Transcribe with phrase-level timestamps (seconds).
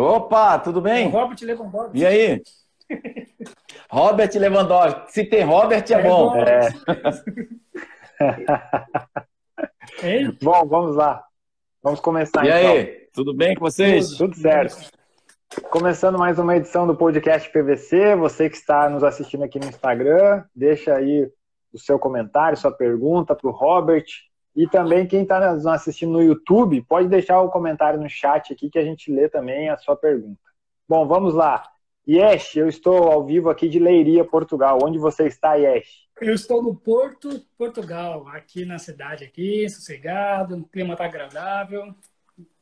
[0.00, 1.06] Opa, tudo bem?
[1.06, 1.98] É Robert Lewandowski.
[1.98, 2.42] E aí?
[3.90, 5.12] Robert Lewandowski.
[5.12, 6.34] Se tem Robert, é, é bom.
[6.36, 6.68] É.
[10.42, 11.22] bom, vamos lá.
[11.82, 12.60] Vamos começar e então.
[12.60, 14.08] E aí, tudo bem com vocês?
[14.10, 14.90] Tudo, tudo certo.
[15.70, 18.16] Começando mais uma edição do podcast PVC.
[18.16, 21.30] Você que está nos assistindo aqui no Instagram, deixa aí
[21.72, 24.06] o seu comentário, sua pergunta para o Robert.
[24.60, 28.68] E também quem está nos assistindo no YouTube, pode deixar o comentário no chat aqui
[28.68, 30.38] que a gente lê também a sua pergunta.
[30.86, 31.62] Bom, vamos lá.
[32.06, 34.78] Yesh, eu estou ao vivo aqui de Leiria, Portugal.
[34.84, 36.06] Onde você está, Yesh?
[36.20, 41.94] Eu estou no Porto, Portugal, aqui na cidade, aqui, sossegado, o clima está agradável.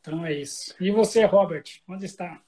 [0.01, 0.77] Então é isso.
[0.80, 2.41] E você, Robert, onde está?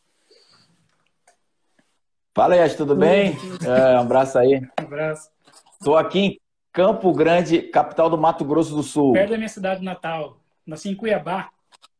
[2.36, 3.36] Fala, Yesh, tudo bem?
[3.66, 4.60] É, um abraço aí.
[4.80, 5.28] Um abraço.
[5.72, 6.40] Estou aqui em
[6.80, 9.12] Campo Grande, capital do Mato Grosso do Sul.
[9.12, 10.38] Perto da minha cidade natal.
[10.66, 11.50] Nasci em Cuiabá.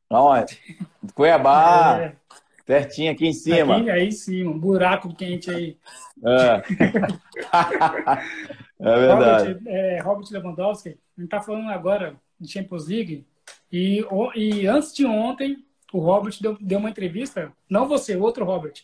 [0.09, 0.59] Onde?
[1.15, 1.99] Cuiabá.
[2.01, 2.17] É.
[2.65, 3.77] Certinho aqui em cima.
[3.77, 5.77] Aqui, aí sim, um buraco quente aí.
[6.25, 6.63] É,
[8.81, 9.53] é verdade.
[9.53, 13.27] Robert, é, Robert Lewandowski, a gente está falando agora de Champions League.
[13.71, 14.03] E,
[14.35, 15.63] e antes de ontem,
[15.93, 17.53] o Robert deu, deu uma entrevista.
[17.69, 18.83] Não você, outro Robert.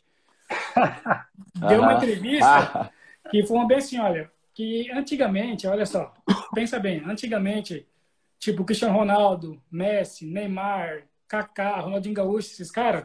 [1.67, 2.91] deu uma entrevista
[3.31, 6.15] que foi bem assim: olha, que antigamente, olha só,
[6.55, 7.87] pensa bem, antigamente,
[8.39, 13.05] tipo Cristiano Ronaldo, Messi, Neymar, Kaká, Ronaldinho Gaúcho, esses caras,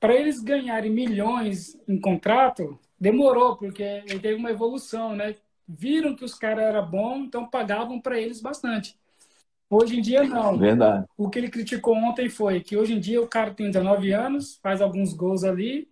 [0.00, 5.36] para eles ganharem milhões em contrato, demorou, porque ele teve uma evolução, né?
[5.68, 8.98] Viram que os caras eram bons, então pagavam para eles bastante.
[9.70, 10.58] Hoje em dia, não.
[10.58, 11.06] Verdade.
[11.16, 14.58] O que ele criticou ontem foi que hoje em dia o cara tem 19 anos,
[14.60, 15.88] faz alguns gols ali,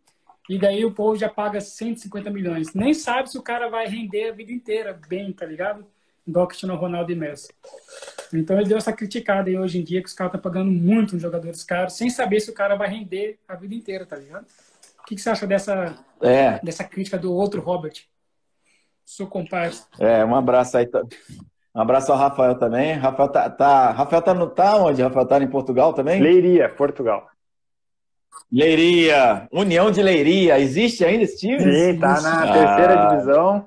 [0.49, 2.75] e daí o povo já paga 150 milhões.
[2.75, 5.87] Nem sabe se o cara vai render a vida inteira bem, tá ligado?
[6.27, 7.49] Igual Cristiano Ronaldo e Messi.
[8.33, 11.15] Então ele deu essa criticada aí hoje em dia que os caras estão pagando muito
[11.15, 14.47] nos jogadores caros, sem saber se o cara vai render a vida inteira, tá ligado?
[15.01, 16.59] O que, que você acha dessa, é.
[16.63, 18.05] dessa crítica do outro Robert?
[19.05, 19.77] Seu compadre.
[19.99, 20.89] É, um abraço aí.
[21.75, 22.95] Um abraço ao Rafael também.
[22.95, 25.03] Rafael tá, tá, Rafael tá, no, tá onde?
[25.03, 26.23] Rafael tá em Portugal também?
[26.23, 27.29] Leiria, Portugal.
[28.53, 31.61] Leiria, União de Leiria, existe ainda esse time?
[31.61, 32.53] Sim, tá na ah.
[32.53, 33.67] terceira divisão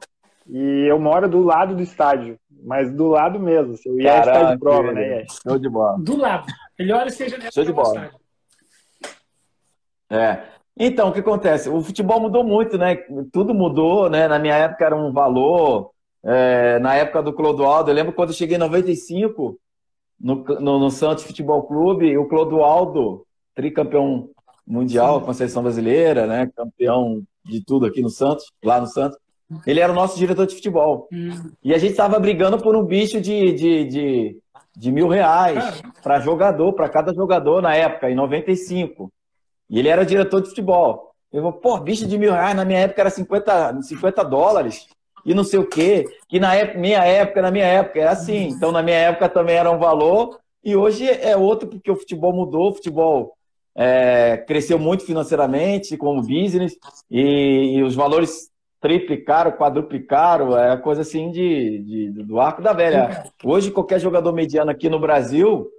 [0.49, 3.73] e eu moro do lado do estádio, mas do lado mesmo.
[3.73, 5.25] Assim, o Yes tá de prova, né?
[5.43, 5.97] Show de bola.
[5.99, 6.45] Do lado.
[6.79, 8.11] Olha seja Show de bola.
[10.09, 10.39] É.
[10.79, 11.69] Então, o que acontece?
[11.69, 12.95] O futebol mudou muito, né?
[13.33, 14.27] Tudo mudou, né?
[14.27, 15.91] Na minha época era um valor.
[16.23, 19.59] É, na época do Clodoaldo, eu lembro quando eu cheguei em 95
[20.19, 23.25] no, no, no Santos Futebol Clube, o Clodoaldo,
[23.55, 24.29] tricampeão
[24.67, 26.49] mundial com a seleção brasileira, né?
[26.55, 29.17] Campeão de tudo aqui no Santos, lá no Santos.
[29.65, 31.07] Ele era o nosso diretor de futebol.
[31.11, 31.51] Hum.
[31.63, 34.37] E a gente estava brigando por um bicho de, de, de,
[34.75, 39.09] de mil reais para jogador, para cada jogador na época, em 95.
[39.69, 41.11] E ele era diretor de futebol.
[41.31, 44.87] Eu vou, pô, bicho de mil reais, na minha época era 50, 50 dólares.
[45.25, 46.05] E não sei o quê.
[46.27, 48.49] Que na época, minha época, na minha época, era assim.
[48.49, 50.39] Então, na minha época também era um valor.
[50.63, 53.36] E hoje é outro, porque o futebol mudou, o futebol
[53.77, 56.75] é, cresceu muito financeiramente como business
[57.11, 58.49] e, e, os valores
[58.81, 63.23] triplicaram, quadruplicaram, é coisa assim de, de, do arco da velha.
[63.43, 65.69] Hoje, qualquer jogador mediano aqui no Brasil,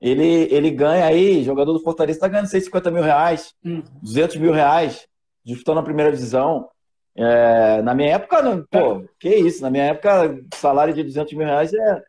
[0.00, 3.82] ele, ele ganha aí, jogador do Fortaleza está ganhando 150 mil reais, hum.
[4.02, 5.06] 200 mil reais,
[5.44, 6.68] disputando a primeira divisão.
[7.14, 11.46] É, na minha época, não, pô, que isso, na minha época, salário de 200 mil
[11.46, 12.02] reais é,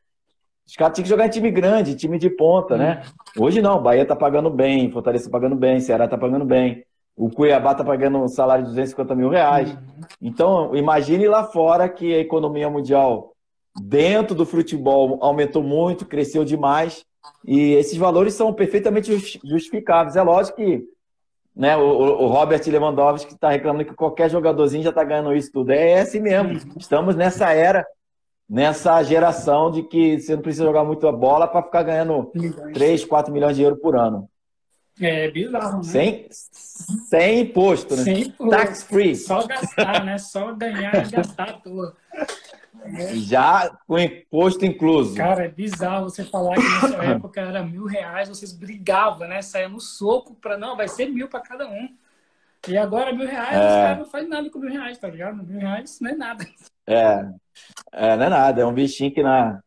[0.66, 3.04] os caras tinham que jogar em time grande, time de ponta, né?
[3.38, 6.84] Hoje não, Bahia tá pagando bem, Fortaleza tá pagando bem, Ceará tá pagando bem.
[7.16, 9.78] O Cuiabá tá pagando um salário de 250 mil reais.
[10.22, 13.34] Então, imagine lá fora que a economia mundial
[13.82, 17.06] dentro do futebol aumentou muito, cresceu demais.
[17.46, 20.16] E esses valores são perfeitamente justificáveis.
[20.16, 20.84] É lógico que
[21.56, 25.72] né, o, o Robert Lewandowski está reclamando que qualquer jogadorzinho já está ganhando isso tudo.
[25.72, 26.60] É assim mesmo.
[26.78, 27.86] Estamos nessa era
[28.50, 32.74] nessa geração de que você não precisa jogar muito a bola para ficar ganhando milhões.
[32.74, 34.30] 3, 4 milhões de euros por ano.
[35.02, 35.84] É bizarro, né?
[35.84, 38.04] Sem, sem imposto, né?
[38.04, 38.50] Sem imposto.
[38.50, 39.16] Tax free.
[39.16, 40.18] Só gastar, né?
[40.20, 41.96] Só ganhar e gastar à toa.
[42.86, 43.16] É.
[43.16, 45.16] Já com imposto incluso.
[45.16, 49.42] Cara, é bizarro você falar que nessa época era mil reais, vocês brigavam, né?
[49.42, 51.90] Saia no soco para não, vai ser mil para cada um.
[52.68, 53.68] E agora mil reais, é...
[53.68, 55.44] os caras não fazem nada com mil reais, tá ligado?
[55.44, 56.46] Mil reais não é nada.
[56.88, 57.26] É,
[57.92, 59.60] é, não é nada, é um bichinho que na.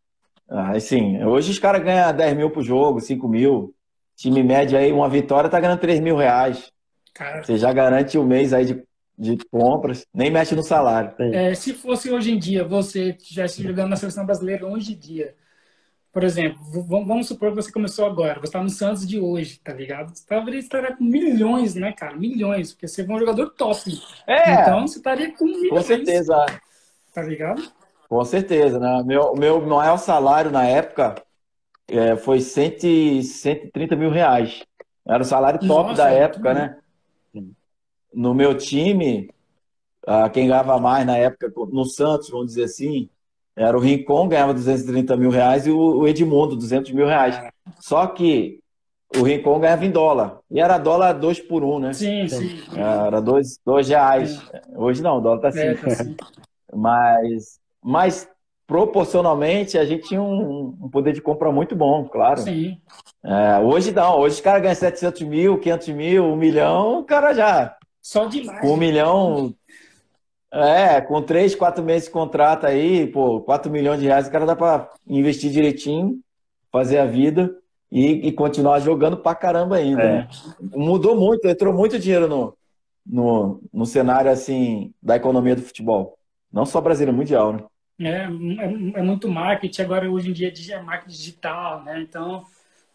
[0.49, 3.75] Ah, assim, hoje os caras ganham 10 mil por jogo, 5 mil.
[4.15, 6.73] Time médio aí, uma vitória tá ganhando 3 mil reais.
[7.13, 7.43] Cara.
[7.43, 8.83] Você já garante o um mês aí de,
[9.19, 11.15] de compras, nem mexe no salário.
[11.19, 15.35] É, se fosse hoje em dia, você estivesse jogando na seleção brasileira hoje em dia,
[16.17, 16.59] por exemplo,
[16.89, 20.09] vamos supor que você começou agora, você está no Santos de hoje, tá ligado?
[20.15, 22.17] Você estaria estaria com milhões, né, cara?
[22.17, 23.91] Milhões, porque você é um jogador top.
[24.27, 24.63] É.
[24.63, 25.69] Então você estaria com milhões.
[25.69, 26.35] Com certeza.
[27.17, 27.63] Tá ligado?
[28.11, 29.03] Com certeza, né?
[29.03, 31.15] Meu, meu maior salário na época
[31.89, 34.63] é, foi 100, 130 mil reais.
[35.09, 36.77] Era o salário top Nossa, da época, né?
[38.13, 39.31] No meu time,
[40.35, 43.09] quem ganhava mais na época, no Santos, vamos dizer assim,
[43.57, 47.41] era o Rincon, ganhava 230 mil reais, e o Edmundo, 200 mil reais.
[47.81, 48.61] Só que
[49.17, 50.41] o Rincon ganhava em dólar.
[50.51, 51.95] E era dólar 2 por 1, um, né?
[51.95, 52.61] Sim, sim.
[52.77, 53.59] Era 2
[53.89, 54.39] reais.
[54.53, 54.61] É.
[54.75, 55.63] Hoje não, o dólar tá 5.
[55.63, 56.27] É, tá
[56.73, 58.29] mas, mas
[58.67, 62.41] proporcionalmente a gente tinha um, um, poder de compra muito bom, claro.
[62.41, 62.79] Sim.
[63.25, 67.33] É, hoje não, hoje os caras ganham 700 mil, 500 mil, 1 milhão, o cara
[67.33, 67.77] já.
[68.03, 68.61] Só demais.
[68.61, 69.55] Com um milhão,
[70.53, 74.47] é, com três, quatro meses de contrato aí, pô, 4 milhões de reais, o cara
[74.47, 76.21] dá para investir direitinho,
[76.73, 77.55] fazer a vida
[77.91, 80.03] e, e, continuar jogando pra caramba ainda.
[80.03, 80.13] É.
[80.13, 80.29] Né?
[80.75, 82.57] Mudou muito, entrou muito dinheiro no,
[83.05, 86.17] no, no cenário assim da economia do futebol.
[86.52, 87.64] Não só brasileiro, mundial, né?
[87.98, 92.00] É, é, é, muito marketing, agora hoje em dia é marketing digital, né?
[92.00, 92.44] Então,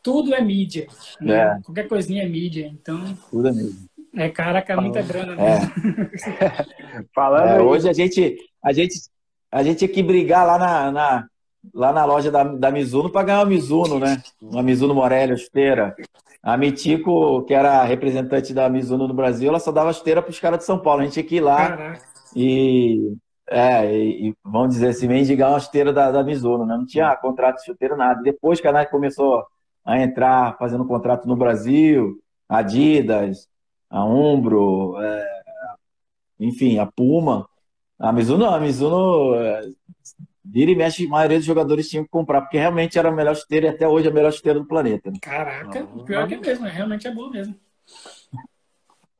[0.03, 0.87] tudo é mídia.
[1.19, 1.35] Né?
[1.35, 1.59] É.
[1.63, 2.67] Qualquer coisinha é mídia.
[2.67, 3.79] Então, tudo é mídia.
[4.15, 5.59] É, caraca, muita grana, né?
[6.39, 7.03] É.
[7.15, 8.93] Falando é, hoje a gente, a gente,
[9.51, 11.27] a gente tinha que brigar lá na, na
[11.73, 14.21] lá na loja da, da Mizuno para ganhar uma Mizuno, né?
[14.41, 15.95] Uma Mizuno Morelli, esteira.
[16.41, 20.39] A Mitico, que era representante da Mizuno no Brasil, ela só dava esteira para os
[20.39, 21.01] caras de São Paulo.
[21.01, 22.01] A gente tinha que ir lá Caraca.
[22.35, 23.15] e,
[23.51, 26.77] é, e, vamos dizer assim, mendigar uma esteira da, da Mizuno, né?
[26.77, 28.21] Não tinha contrato de chuteiro, nada.
[28.21, 29.45] Depois que a Nike começou
[29.83, 32.17] a entrar fazendo contrato no Brasil,
[32.47, 33.49] Adidas,
[33.89, 35.41] a Umbro, é,
[36.39, 37.45] enfim, a Puma.
[37.99, 39.69] A Mizuno, a Mizuno é,
[40.45, 43.35] vira e mexe, a maioria dos jogadores tinham que comprar, porque realmente era a melhor
[43.35, 45.11] chuteira e até hoje é a melhor chuteira do planeta.
[45.11, 45.17] Né?
[45.21, 47.53] Caraca, pior que é mesmo, realmente é boa mesmo.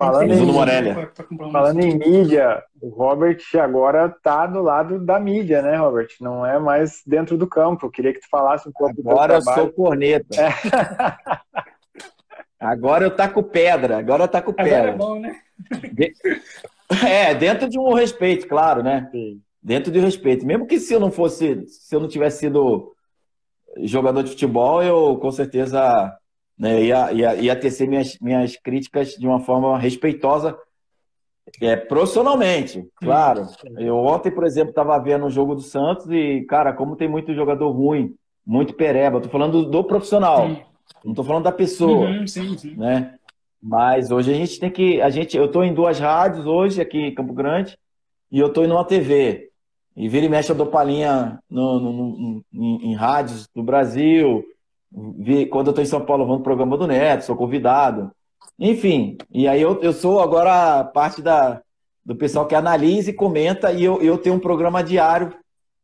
[0.02, 6.08] Falando em, falando em mídia, o Robert agora está do lado da mídia, né, Robert?
[6.20, 7.86] Não é mais dentro do campo.
[7.86, 9.62] Eu queria que tu falasse um pouco agora do teu trabalho.
[9.62, 10.42] Agora eu sou corneta.
[10.42, 10.52] É.
[12.60, 14.92] Agora eu taco pedra, agora eu taco pedra.
[14.92, 15.36] Agora é bom, né?
[17.08, 19.08] É, dentro de um respeito, claro, né?
[19.12, 19.42] Sim.
[19.64, 20.46] Dentro de um respeito.
[20.46, 22.94] Mesmo que se eu não fosse, se eu não tivesse sido
[23.78, 26.14] jogador de futebol, eu com certeza
[26.62, 30.56] né, ia, ia, ia tecer minhas, minhas críticas de uma forma respeitosa,
[31.60, 33.48] é, profissionalmente, claro.
[33.80, 37.34] Eu ontem, por exemplo, estava vendo um jogo do Santos e, cara, como tem muito
[37.34, 38.14] jogador ruim,
[38.46, 39.18] muito pereba.
[39.18, 40.48] Estou falando do, do profissional.
[40.48, 40.62] Sim.
[41.04, 42.76] Não estou falando da pessoa, uhum, sim, sim.
[42.76, 43.16] né?
[43.60, 47.00] Mas hoje a gente tem que, a gente, eu estou em duas rádios hoje aqui
[47.00, 47.76] em Campo Grande
[48.32, 49.50] e eu estou em uma TV.
[49.96, 54.44] E vira e mexe eu dou palhinha no, no, no em, em, rádios do Brasil.
[55.50, 58.12] Quando eu estou em São Paulo, eu vou no programa do Neto, sou convidado.
[58.60, 61.62] Enfim, e aí eu, eu sou agora parte da,
[62.06, 65.34] do pessoal que analisa e comenta, e eu, eu tenho um programa diário.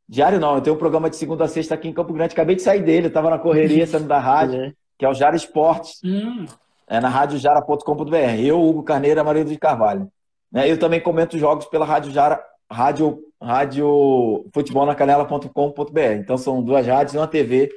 [0.08, 2.34] Diário não, eu tenho um programa de segunda a sexta aqui em Campo Grande.
[2.34, 4.60] Acabei de sair dele, eu estava na correria saindo da rádio.
[4.60, 6.46] Uhum que é o Jara Esportes, hum.
[6.88, 8.16] é na radiojara.com.br.
[8.40, 10.12] Eu, Hugo Carneiro e Marido de Carvalho.
[10.52, 10.70] Né?
[10.70, 16.00] Eu também comento jogos pela Rádio Jara, rádio, rádio futebol na canela.com.br.
[16.20, 17.70] Então são duas rádios e uma TV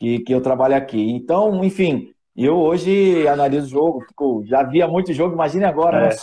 [0.00, 1.10] que, que eu trabalho aqui.
[1.10, 6.08] Então, enfim, eu hoje analiso o jogo, fico, já via muito jogo, imagine agora, é.
[6.08, 6.16] né?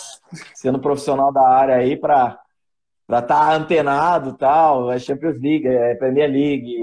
[0.56, 2.40] sendo profissional da área aí para
[3.08, 6.76] estar tá antenado tal, é Champions League, é Premier League,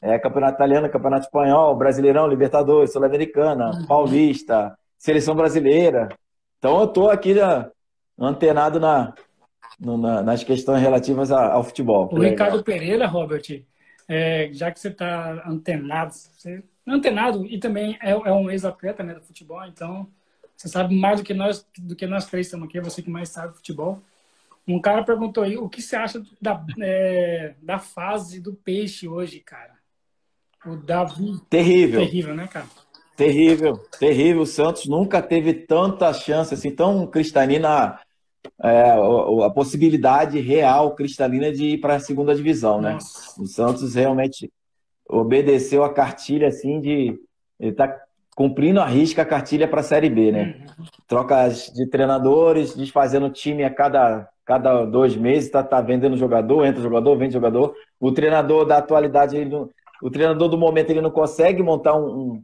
[0.00, 3.86] é Campeonato Italiano, Campeonato Espanhol, Brasileirão, Libertadores, Sul-Americana, uhum.
[3.86, 6.08] Paulista, Seleção Brasileira.
[6.58, 7.68] Então eu estou aqui né,
[8.18, 9.12] antenado na,
[9.78, 12.08] na, nas questões relativas ao futebol.
[12.10, 13.42] O Ricardo Pereira, Robert,
[14.12, 19.14] é, já que você está antenado, você, antenado e também é, é um ex-atleta né,
[19.14, 20.06] do futebol, então
[20.54, 23.08] você sabe mais do que nós, do que nós três estamos aqui, é você que
[23.08, 24.02] mais sabe futebol.
[24.68, 29.40] Um cara perguntou aí o que você acha da, é, da fase do peixe hoje,
[29.40, 29.72] cara.
[30.66, 31.40] O Davi.
[31.48, 32.00] Terrível.
[32.00, 32.66] Terrível, né, cara?
[33.16, 34.42] Terrível, terrível.
[34.42, 37.98] O Santos nunca teve tanta chance, assim, tão cristalina,
[38.62, 42.94] é, a, possibilidade real cristalina de ir para a segunda divisão, né?
[42.94, 43.40] Nossa.
[43.40, 44.50] O Santos realmente
[45.08, 47.18] obedeceu a cartilha, assim, de.
[47.58, 47.94] Ele tá
[48.34, 50.64] cumprindo a risca a cartilha para a Série B, né?
[50.78, 50.84] Uhum.
[51.06, 56.82] Trocas de treinadores, desfazendo time a cada cada dois meses está tá vendendo jogador, entra
[56.82, 57.74] jogador, vende jogador.
[58.00, 59.70] O treinador da atualidade, ele não,
[60.02, 62.42] o treinador do momento, ele não consegue montar um,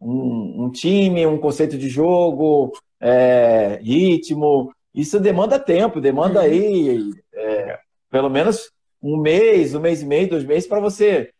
[0.00, 4.72] um, um time, um conceito de jogo, é, ritmo.
[4.94, 7.78] Isso demanda tempo, demanda aí é,
[8.10, 8.70] pelo menos
[9.02, 11.30] um mês, um mês e meio, dois meses para você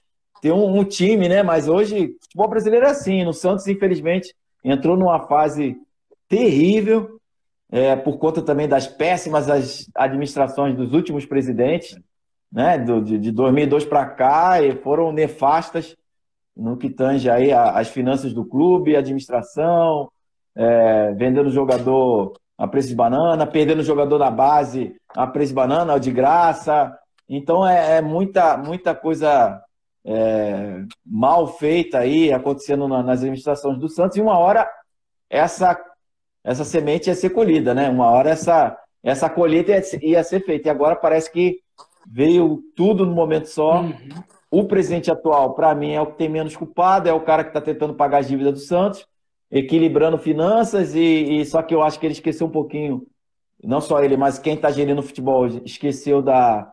[0.40, 1.42] ter um, um, time, né?
[1.42, 3.24] Mas hoje, o futebol brasileiro é assim.
[3.24, 5.76] No Santos, infelizmente, entrou numa fase
[6.28, 7.20] terrível,
[7.70, 9.46] é, por conta também das péssimas
[9.94, 11.98] administrações dos últimos presidentes,
[12.50, 12.78] né?
[12.78, 15.96] Do, de, de 2002 para cá, e foram nefastas
[16.56, 20.10] no que tange aí as finanças do clube, administração,
[20.54, 25.98] é, vendendo jogador a preço de banana, perdendo jogador na base a preço de banana,
[25.98, 26.94] de graça.
[27.26, 29.58] Então é, é muita, muita coisa
[30.04, 34.68] é, mal feita aí acontecendo na, nas administrações do Santos e uma hora
[35.30, 35.78] essa
[36.44, 37.88] essa semente ia ser colhida, né?
[37.88, 41.60] Uma hora essa essa colheita ia, ia ser feita e agora parece que
[42.06, 43.80] veio tudo no momento só.
[43.80, 43.94] Uhum.
[44.50, 47.50] O presidente atual, para mim, é o que tem menos culpado, é o cara que
[47.50, 49.06] está tentando pagar as dívidas do Santos,
[49.50, 53.06] equilibrando finanças, e, e, só que eu acho que ele esqueceu um pouquinho,
[53.62, 56.70] não só ele, mas quem está gerindo o futebol, esqueceu da,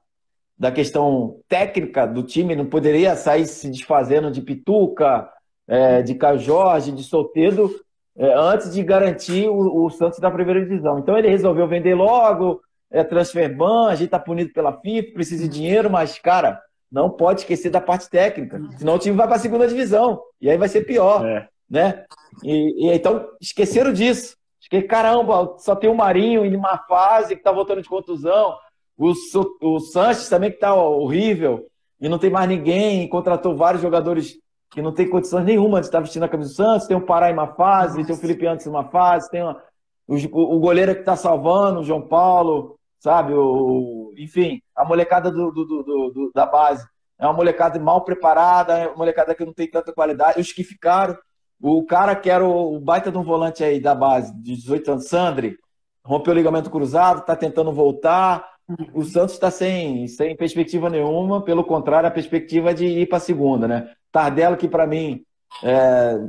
[0.57, 5.29] da questão técnica do time, não poderia sair se desfazendo de Pituca,
[5.67, 7.69] é, de Caio Jorge, de Solteiro,
[8.15, 10.97] é, antes de garantir o, o, Santos da primeira divisão.
[10.97, 15.43] Então ele resolveu vender logo, é, transfer ban, a gente está punido pela FIFA, precisa
[15.43, 16.59] de dinheiro, mas, cara,
[16.91, 20.49] não pode esquecer da parte técnica, senão o time vai para a segunda divisão, e
[20.49, 21.49] aí vai ser pior, é.
[21.69, 22.05] Né?
[22.43, 24.35] E, e, então, esqueceram disso.
[24.69, 28.55] que caramba, só tem o Marinho em uma fase que está voltando de contusão,
[28.97, 29.13] o,
[29.61, 31.67] o Sanches também que está horrível,
[31.99, 34.37] e não tem mais ninguém, contratou vários jogadores
[34.69, 37.29] que não tem condições nenhuma de estar vestindo a camisa do Santos, tem o Pará
[37.29, 38.07] em uma fase, Nossa.
[38.07, 39.61] tem o Felipe Antes em uma fase, tem uma,
[40.07, 43.33] o, o, goleiro que está salvando, o João Paulo, sabe?
[43.33, 46.85] O, enfim, a molecada do, do, do, do, da base.
[47.19, 50.39] É uma molecada mal preparada, é uma molecada que não tem tanta qualidade.
[50.39, 51.17] Os que ficaram,
[51.61, 55.07] o cara que era o baita de um volante aí da base, de 18 anos,
[55.07, 55.57] Sandri,
[56.03, 58.45] rompeu o ligamento cruzado, está tentando voltar.
[58.93, 63.17] O Santos está sem, sem perspectiva nenhuma, pelo contrário, a perspectiva é de ir para
[63.17, 63.91] a segunda, né?
[64.11, 65.23] Tardello, que para mim,
[65.63, 66.19] é,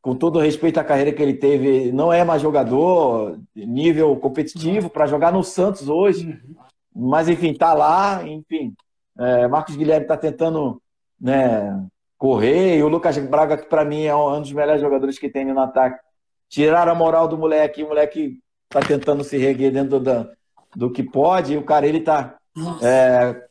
[0.00, 5.06] com todo respeito à carreira que ele teve, não é mais jogador, nível competitivo, para
[5.06, 6.28] jogar no Santos hoje.
[6.28, 7.08] Uhum.
[7.10, 8.74] Mas, enfim, tá lá, enfim.
[9.18, 10.80] É, Marcos Guilherme está tentando
[11.20, 11.84] né,
[12.18, 15.44] correr, e o Lucas Braga, que para mim é um dos melhores jogadores que tem
[15.44, 16.00] no ataque.
[16.48, 20.28] Tiraram a moral do moleque, o moleque está tentando se reguer dentro do,
[20.74, 22.36] do que pode, e o cara ele tá
[22.82, 23.44] é,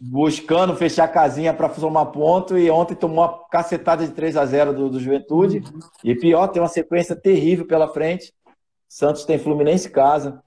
[0.00, 4.46] buscando fechar a casinha para somar ponto, e ontem tomou uma cacetada de 3 a
[4.46, 5.62] 0 do, do Juventude.
[6.02, 8.32] E pior, tem uma sequência terrível pela frente.
[8.88, 10.42] Santos tem Fluminense em casa,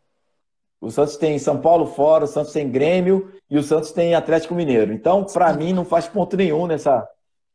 [0.82, 4.56] o Santos tem São Paulo fora, o Santos tem Grêmio e o Santos tem Atlético
[4.56, 4.94] Mineiro.
[4.94, 7.06] Então, para mim, não faz ponto nenhum nessa,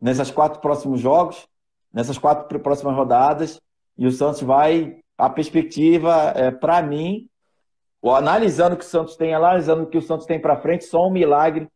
[0.05, 1.49] nessas quatro próximos jogos,
[1.91, 3.59] nessas quatro próximas rodadas.
[3.97, 4.99] E o Santos vai.
[5.17, 7.29] A perspectiva, é, para mim,
[8.03, 11.07] analisando o que o Santos tem, analisando o que o Santos tem para frente, só
[11.07, 11.69] um milagre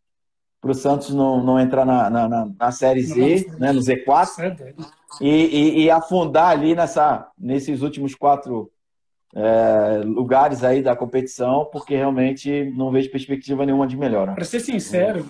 [0.60, 3.80] para o Santos não, não entrar na, na, na, na Série Z, Nossa, né, no
[3.80, 4.74] Z4, é
[5.20, 8.68] e, e, e, afundar ali nessa, nesses últimos quatro
[9.36, 14.34] é, lugares aí da competição, porque realmente não vejo perspectiva nenhuma de melhora.
[14.34, 15.24] Para ser sincero,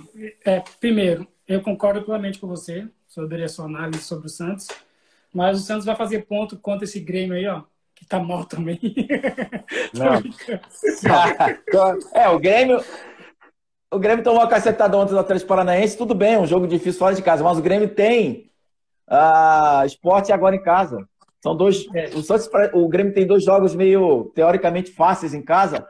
[0.47, 4.69] é, primeiro, eu concordo plenamente com você sobre a sua análise sobre o Santos,
[5.33, 7.63] mas o Santos vai fazer ponto contra esse Grêmio aí, ó,
[7.95, 8.79] que tá mal também.
[12.15, 12.85] é, o Grêmio.
[13.91, 17.15] O Grêmio tomou uma cacetada ontem do Atlético Paranaense, tudo bem, um jogo difícil fora
[17.15, 18.51] de casa, mas o Grêmio tem
[19.11, 21.09] uh, esporte agora em casa.
[21.43, 21.87] São dois.
[21.95, 22.09] É.
[22.09, 25.87] O, Santos, o Grêmio tem dois jogos meio teoricamente fáceis em casa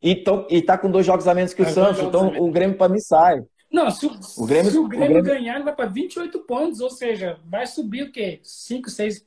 [0.00, 2.02] e, to, e tá com dois jogos a menos que o é, Santos.
[2.02, 3.42] Então o Grêmio para mim sai.
[3.74, 6.38] Não, se o, o Grêmio, se o Grêmio, o Grêmio ganhar, ele vai para 28
[6.40, 8.38] pontos, ou seja, vai subir o quê?
[8.40, 9.26] 5, 6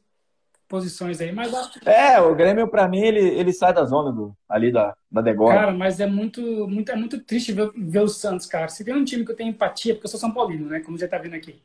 [0.70, 1.52] posições aí, mas
[1.86, 5.54] É, o Grêmio para mim ele, ele sai da zona do ali da da degola.
[5.54, 8.70] Cara, mas é muito muito é muito triste ver, ver o Santos, cara.
[8.70, 10.98] Se tem um time que eu tenho empatia, porque eu sou São Paulino, né, como
[10.98, 11.62] já tá vendo aqui.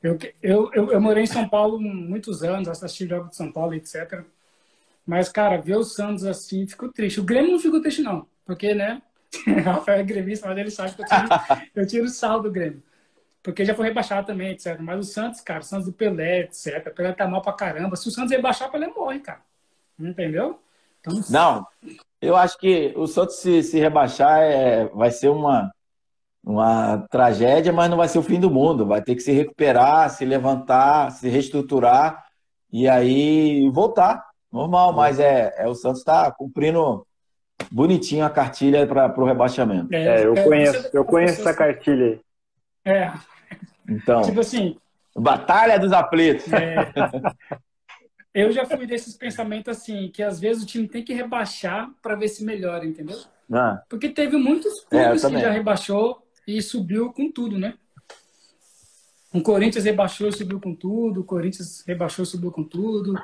[0.00, 3.74] Eu, eu, eu, eu, morei em São Paulo muitos anos, assisti jogos de São Paulo,
[3.74, 4.22] etc.
[5.04, 7.20] Mas, cara, ver o Santos assim, fico triste.
[7.20, 8.26] O Grêmio não ficou triste, não.
[8.44, 9.02] Porque, né?
[9.64, 12.82] Rafael é gremista, mas ele sabe que eu tiro, tiro sal do Grêmio.
[13.42, 14.78] Porque já foi rebaixado também, etc.
[14.80, 16.86] Mas o Santos, cara, o Santos do Pelé, etc.
[16.86, 17.94] O Pelé tá mal pra caramba.
[17.94, 19.40] Se o Santos rebaixar, o Pelé morre, cara.
[19.98, 20.58] Entendeu?
[21.00, 21.66] Então, não,
[22.20, 25.70] eu acho que o Santos se, se rebaixar é, vai ser uma,
[26.42, 28.86] uma tragédia, mas não vai ser o fim do mundo.
[28.86, 32.24] Vai ter que se recuperar, se levantar, se reestruturar
[32.72, 34.24] e aí voltar.
[34.50, 37.06] Normal, mas é, é o Santos está cumprindo
[37.70, 39.94] bonitinho a cartilha para o rebaixamento.
[39.94, 42.20] É, é eu é, conheço, eu conheço essa cartilha aí.
[42.84, 43.12] É.
[43.88, 44.22] Então.
[44.22, 44.76] Tipo assim.
[45.16, 46.52] Batalha dos aflitos.
[46.52, 46.92] É.
[48.34, 52.16] Eu já fui desses pensamentos assim, que às vezes o time tem que rebaixar para
[52.16, 53.16] ver se melhora, entendeu?
[53.52, 53.80] Ah.
[53.88, 57.74] Porque teve muitos é, clubes é, que já rebaixou e subiu com tudo, né?
[59.32, 63.14] Um Corinthians rebaixou e subiu com tudo, o Corinthians rebaixou e subiu com tudo.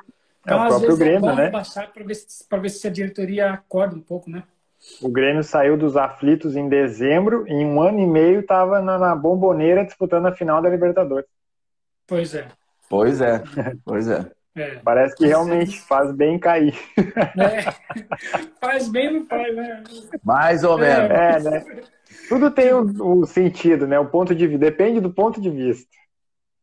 [0.41, 1.49] Então, é o próprio Grêmio, é né?
[1.49, 4.43] baixar para ver, se, ver se a diretoria acorda um pouco, né?
[4.99, 8.97] O Grêmio saiu dos aflitos em dezembro, e em um ano e meio estava na,
[8.97, 11.27] na bomboneira disputando a final da Libertadores.
[12.07, 12.47] Pois é.
[12.89, 13.43] Pois é,
[13.85, 14.31] pois é.
[14.55, 14.75] é.
[14.83, 16.75] Parece que realmente faz bem cair.
[16.97, 17.71] É.
[18.59, 19.83] Faz bem, não faz, né?
[20.23, 21.09] Mais ou menos.
[21.09, 21.65] É, né?
[22.29, 23.99] Tudo tem o um, um sentido, né?
[23.99, 24.59] O ponto de vista.
[24.59, 25.89] Depende do ponto de vista.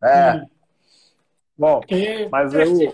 [0.03, 0.43] É.
[1.57, 1.81] Bom,
[2.31, 2.93] mas eu.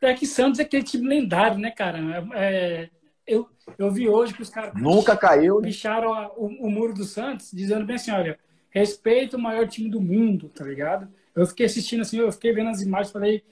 [0.00, 1.98] É que Santos é aquele time lendário, né, cara?
[2.34, 2.88] É,
[3.26, 4.72] eu, eu vi hoje que os caras.
[4.74, 5.60] Nunca caiu.
[5.60, 8.38] Picharam a, o, o, muro do Santos, dizendo bem assim: olha,
[8.70, 11.08] respeita o maior time do mundo, tá ligado?
[11.34, 13.44] Eu fiquei assistindo assim, eu fiquei vendo as imagens, falei,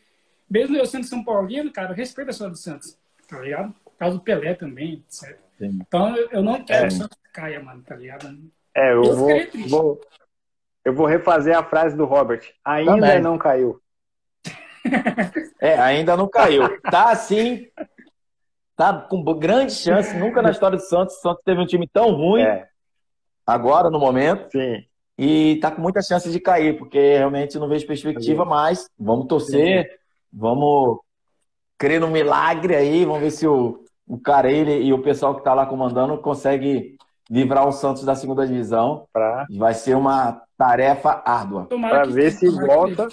[0.49, 2.99] mesmo eu sendo São Paulino, cara, eu respeito a história do Santos,
[3.29, 3.75] tá ligado?
[3.85, 5.41] Por causa do Pelé também, certo?
[5.59, 5.79] Sim.
[5.87, 6.89] Então eu não quero é.
[6.89, 8.39] que o Santos caia, mano, tá ligado?
[8.75, 9.29] É, eu, eu vou,
[9.69, 10.01] vou,
[10.85, 12.43] eu vou refazer a frase do Robert.
[12.65, 13.21] Ainda também.
[13.21, 13.81] não caiu.
[15.67, 16.63] É, ainda não caiu.
[16.83, 17.67] Tá assim,
[18.77, 20.17] tá com grande chance.
[20.17, 22.43] Nunca na história do Santos, o Santos teve um time tão ruim.
[22.43, 22.69] É.
[23.45, 24.51] Agora, no momento.
[24.51, 24.85] Sim.
[25.19, 28.89] E tá com muita chance de cair, porque realmente não vejo perspectiva mais.
[28.99, 29.97] Vamos torcer, Sim.
[30.33, 31.01] vamos
[31.79, 35.43] crer no milagre aí, vamos ver se o, o cara ele e o pessoal que
[35.43, 36.97] tá lá comandando consegue
[37.31, 39.07] livrar o Santos da segunda divisão.
[39.11, 39.47] Pra...
[39.57, 41.67] Vai ser uma tarefa árdua.
[41.67, 43.09] Para ver se volta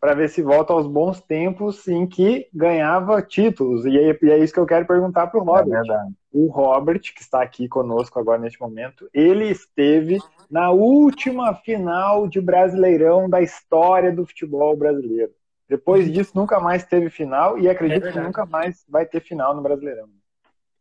[0.00, 3.84] para ver se volta aos bons tempos em que ganhava títulos.
[3.84, 5.82] E é, e é isso que eu quero perguntar para o Robert.
[5.90, 10.18] É o Robert, que está aqui conosco agora neste momento, ele esteve
[10.50, 15.32] na última final de Brasileirão da história do futebol brasileiro.
[15.68, 19.56] Depois disso, nunca mais teve final e acredito é que nunca mais vai ter final
[19.56, 20.08] no Brasileirão.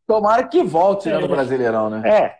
[0.05, 1.27] Tomara que volte né, no é.
[1.29, 2.07] Brasileirão, né?
[2.07, 2.35] É.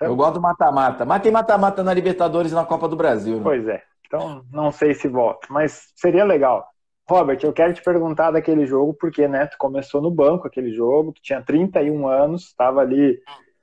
[0.00, 1.04] Eu gosto do mata-mata.
[1.04, 3.36] Mas tem mata-mata na Libertadores e na Copa do Brasil.
[3.36, 3.42] Né?
[3.42, 3.82] Pois é.
[4.06, 6.66] Então, não sei se volta, mas seria legal.
[7.08, 11.12] Robert, eu quero te perguntar daquele jogo, porque né, tu começou no banco aquele jogo,
[11.12, 13.18] tu tinha 31 anos, estava ali,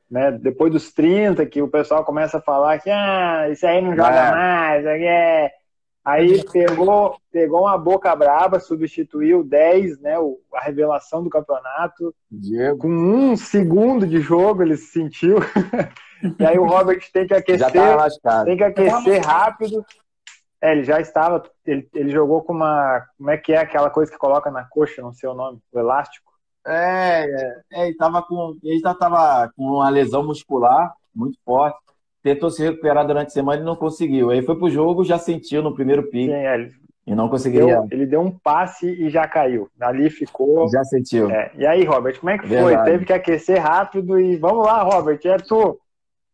[0.10, 3.96] né, depois dos 30, que o pessoal começa a falar que ah, isso aí não
[3.96, 4.32] joga é.
[4.32, 5.52] mais, é.
[6.04, 10.16] Aí pegou, pegou uma boca braba, substituiu 10, né,
[10.54, 12.14] a revelação do campeonato.
[12.30, 12.80] Diego.
[12.80, 15.38] Com um segundo de jogo ele se sentiu.
[16.40, 17.72] e aí o Robert tem que aquecer,
[18.46, 19.84] tem que aquecer rápido.
[20.62, 21.44] É, ele já estava.
[21.66, 23.06] Ele, ele jogou com uma.
[23.18, 25.80] Como é que é aquela coisa que coloca na coxa, não sei o nome, o
[25.80, 26.32] elástico?
[26.66, 28.56] É, é, é ele estava com.
[28.64, 31.80] Ele já estava com uma lesão muscular muito forte.
[32.22, 34.30] Tentou se recuperar durante a semana e não conseguiu.
[34.30, 36.28] Aí foi pro jogo, já sentiu no primeiro pique.
[36.28, 36.72] Sim, é, ele,
[37.06, 37.82] e não conseguiria.
[37.82, 39.68] Deu, ele deu um passe e já caiu.
[39.80, 40.70] Ali ficou.
[40.70, 41.30] Já sentiu.
[41.32, 41.52] É.
[41.58, 42.76] E aí, Robert, como é que Verdade.
[42.76, 42.92] foi?
[42.92, 45.80] Teve que aquecer rápido e vamos lá, Robert, é tu.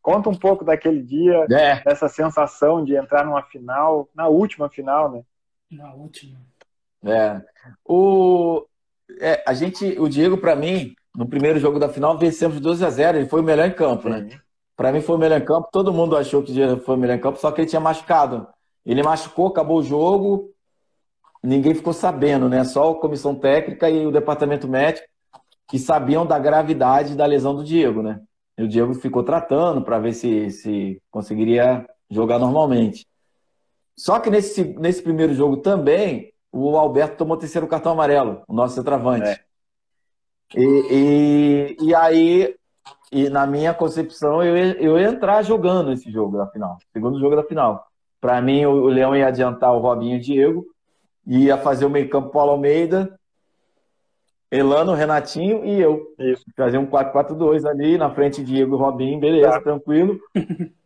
[0.08, 1.84] Conta um pouco daquele dia, é.
[1.84, 5.22] dessa sensação de entrar numa final, na última final, né?
[5.70, 6.40] Na última.
[7.04, 7.42] É.
[7.84, 8.66] O,
[9.20, 12.90] é, a gente, o Diego, para mim, no primeiro jogo da final, vencemos 12 a
[12.90, 14.22] 0 Ele foi o melhor em campo, né?
[14.22, 14.40] Né?
[14.78, 15.68] Para mim foi o melhor em campo.
[15.74, 17.82] Todo mundo achou que o Diego foi o melhor em campo, só que ele tinha
[17.82, 18.48] machucado.
[18.86, 20.54] Ele machucou, acabou o jogo,
[21.44, 22.64] ninguém ficou sabendo, né?
[22.64, 25.06] Só a comissão técnica e o departamento médico
[25.68, 28.22] que sabiam da gravidade da lesão do Diego, né?
[28.58, 33.06] E o Diego ficou tratando para ver se, se conseguiria jogar normalmente.
[33.96, 38.54] Só que nesse, nesse primeiro jogo também, o Alberto tomou o terceiro cartão amarelo, o
[38.54, 39.28] nosso centroavante.
[39.28, 39.40] É.
[40.56, 42.56] E, e, e, aí,
[43.12, 47.20] e na minha concepção, eu ia, eu ia entrar jogando esse jogo da final, segundo
[47.20, 47.86] jogo da final.
[48.22, 50.66] Para mim, o, o Leão ia adiantar o Robinho e o Diego,
[51.26, 53.20] ia fazer o meio-campo Paulo Almeida,
[54.52, 56.14] Elano, Renatinho e eu.
[56.18, 56.46] Isso.
[56.56, 59.62] Fazer um 4-4-2 ali, na frente Diego e Robinho, beleza, tá.
[59.62, 60.20] tranquilo.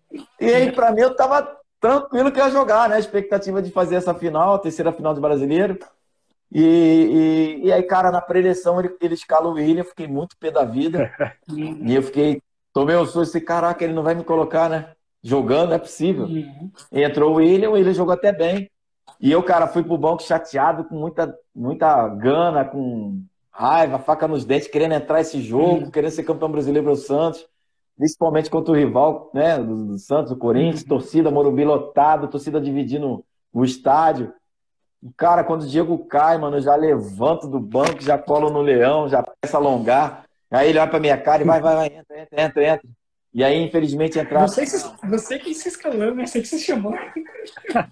[0.41, 2.95] E aí, para mim, eu tava tranquilo que ia jogar, né?
[2.95, 5.80] A expectativa de fazer essa final, a terceira final do brasileiro.
[6.52, 10.52] E, e, e aí, cara, na preleção ele, ele escala o William, fiquei muito pé
[10.52, 11.10] da vida.
[11.47, 12.41] e eu fiquei,
[12.74, 14.91] tomei um susto, assim, caraca, ele não vai me colocar, né?
[15.24, 16.26] Jogando, é possível.
[16.26, 16.71] Uhum.
[16.91, 18.69] Entrou o William, o William jogou até bem.
[19.19, 24.45] E eu, cara, fui pro banco chateado, com muita, muita gana, com raiva, faca nos
[24.45, 25.91] dentes, querendo entrar esse jogo, uhum.
[25.91, 27.45] querendo ser campeão brasileiro para o Santos,
[27.97, 30.87] principalmente contra o rival né, do, do Santos, o Corinthians, uhum.
[30.87, 34.33] torcida Morumbi lotado, torcida dividindo o estádio.
[35.17, 39.09] Cara, quando o Diego cai, mano, eu já levanto do banco, já colo no leão,
[39.09, 40.25] já peço alongar.
[40.49, 42.89] Aí ele olha pra minha cara e vai, vai, vai, entra, entra, entra, entra.
[43.33, 44.41] E aí, infelizmente, entrar.
[44.41, 44.65] Você,
[45.05, 46.27] você que se escalou, né?
[46.27, 46.93] Você que se chamou.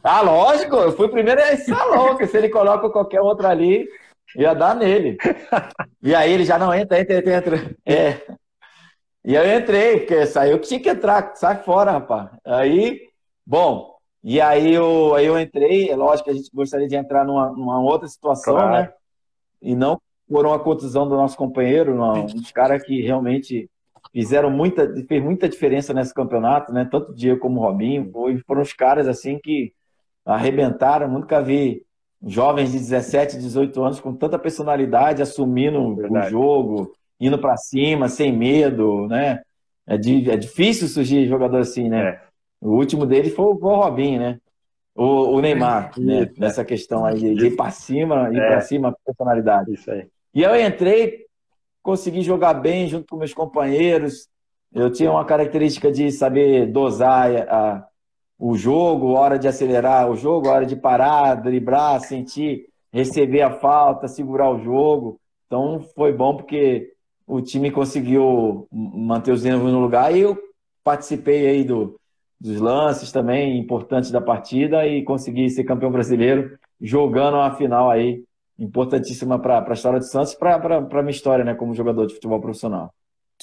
[0.04, 3.88] Ah, lógico, eu fui o primeiro a salão, que se ele coloca qualquer outro ali,
[4.36, 5.18] Ia dar nele.
[6.02, 7.76] E aí ele já não entra, entra, entra, entra.
[7.86, 8.22] É.
[9.24, 12.30] E eu entrei, porque saiu que tinha que entrar, sai fora, rapaz.
[12.46, 13.02] Aí,
[13.46, 17.26] bom, E aí eu, aí eu entrei, é lógico que a gente gostaria de entrar
[17.26, 18.72] numa, numa outra situação, claro.
[18.72, 18.94] né?
[19.62, 23.70] E não por uma contusão do nosso companheiro, não, uns caras que realmente
[24.12, 26.88] fizeram muita, fez muita diferença nesse campeonato, né?
[26.90, 28.12] Tanto o Diego como o Robinho,
[28.46, 29.74] foram os caras assim que
[30.26, 31.84] arrebentaram, nunca vi
[32.26, 36.28] jovens de 17, 18 anos com tanta personalidade assumindo Verdade.
[36.28, 39.42] o jogo, indo para cima, sem medo, né?
[39.88, 42.10] É, de, é difícil surgir jogador assim, né?
[42.10, 42.22] É.
[42.62, 44.40] O último dele foi, o Robinho, né?
[44.94, 46.00] O, o Neymar, é.
[46.02, 46.30] né?
[46.38, 48.48] Nessa questão aí de ir para cima, ir é.
[48.48, 49.74] para cima, personalidade.
[49.74, 50.08] Isso aí.
[50.34, 51.26] E eu entrei,
[51.82, 54.28] consegui jogar bem junto com meus companheiros.
[54.74, 57.88] Eu tinha uma característica de saber dosar a,
[58.40, 64.08] o jogo, hora de acelerar o jogo, hora de parar, driblar, sentir, receber a falta,
[64.08, 65.20] segurar o jogo.
[65.46, 66.94] Então foi bom porque
[67.28, 70.38] o time conseguiu manter os nervos no lugar e eu
[70.84, 72.00] participei aí do,
[72.40, 78.24] dos lances também importantes da partida e consegui ser campeão brasileiro jogando uma final aí
[78.58, 82.40] importantíssima para a história do Santos, para a minha história, né, como jogador de futebol
[82.40, 82.94] profissional.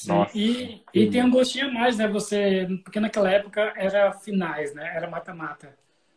[0.06, 2.06] Nossa, e, e tem um gostinho a mais, né?
[2.08, 4.94] Você, porque naquela época era finais, né?
[4.94, 5.74] Era mata-mata.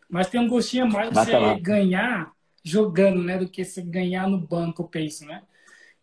[0.09, 1.61] Mas tem um gostinho a mais você mata -mata.
[1.61, 2.31] ganhar
[2.63, 3.37] jogando, né?
[3.37, 5.43] Do que você ganhar no banco, eu penso, né?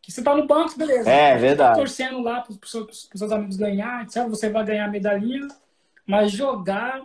[0.00, 1.10] Que você tá no banco, beleza.
[1.10, 1.70] É, tá verdade.
[1.70, 4.30] Tá torcendo lá para os seus, seus, amigos ganhar, sabe?
[4.30, 5.46] Você vai ganhar medalhinha,
[6.06, 7.02] mas jogar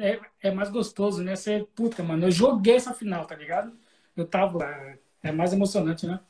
[0.00, 1.36] é, é mais gostoso, né?
[1.36, 3.72] Você, puta, mano, eu joguei essa final, tá ligado?
[4.16, 4.94] Eu tava lá.
[5.22, 6.20] É mais emocionante, né?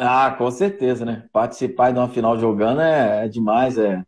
[0.00, 1.26] Ah, com certeza, né?
[1.32, 3.76] Participar de uma final jogando é, é demais.
[3.76, 4.02] É.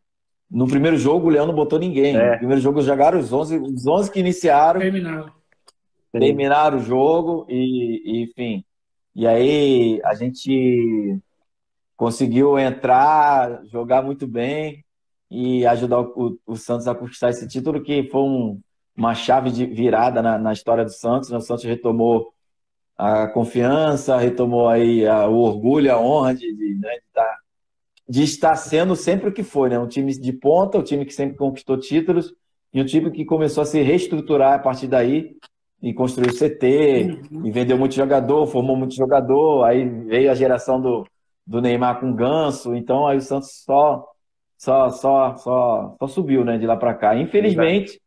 [0.51, 2.17] No primeiro jogo, o Leão não botou ninguém.
[2.17, 2.33] É.
[2.33, 4.81] No primeiro jogo, jogaram os 11, os 11 que iniciaram.
[4.81, 5.31] Terminaram.
[6.11, 8.65] Terminaram o jogo e, e, enfim.
[9.15, 11.19] E aí a gente
[11.97, 14.85] conseguiu entrar, jogar muito bem
[15.31, 18.61] e ajudar o, o Santos a conquistar esse título, que foi um,
[18.97, 21.31] uma chave de virada na, na história do Santos.
[21.31, 21.37] Né?
[21.37, 22.32] O Santos retomou
[23.03, 27.39] a confiança, retomou aí a, o orgulho, a honra de, de, né, de, estar, tá,
[28.09, 29.77] de, estar, sendo sempre o que foi, né?
[29.77, 32.33] Um time de ponta, um time que sempre conquistou títulos
[32.73, 35.35] e um time que começou a se reestruturar a partir daí
[35.83, 37.45] e construiu o CT uhum.
[37.45, 41.05] e vendeu muito jogador, formou muito jogador, aí veio a geração do,
[41.45, 44.07] do Neymar com o Ganso, então aí o Santos só
[44.57, 47.17] só só só, só subiu, né, de lá para cá.
[47.17, 48.01] Infelizmente,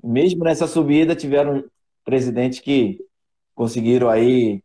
[0.00, 1.64] mesmo nessa subida tiveram
[2.04, 3.00] presidentes que
[3.58, 4.62] conseguiram aí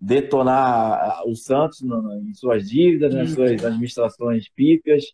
[0.00, 5.04] detonar o Santos em suas dívidas, nas suas administrações pífias,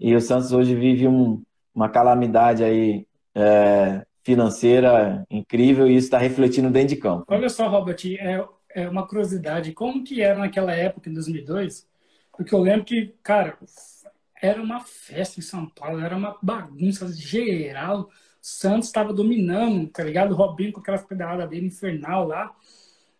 [0.00, 1.40] e o Santos hoje vive um,
[1.72, 7.26] uma calamidade aí é, financeira incrível e isso está refletindo dentro de campo.
[7.28, 11.86] Olha só, Robert, é, é uma curiosidade, como que era naquela época, em 2002?
[12.36, 13.56] Porque eu lembro que, cara,
[14.42, 20.32] era uma festa em São Paulo, era uma bagunça geral, Santos estava dominando, tá ligado?
[20.32, 22.54] O Robinho com aquelas pedaladas dele infernal lá.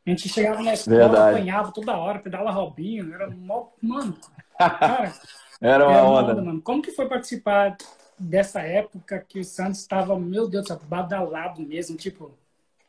[0.06, 1.36] A gente chegava na escola, Verdade.
[1.36, 3.68] apanhava toda hora, pedala Robinho, era mó...
[3.82, 4.16] Mano,
[4.58, 5.12] cara...
[5.60, 6.32] era uma era onda.
[6.32, 6.42] onda.
[6.42, 6.62] mano.
[6.62, 7.76] Como que foi participar
[8.18, 12.32] dessa época que o Santos estava, meu Deus, badalado mesmo, tipo...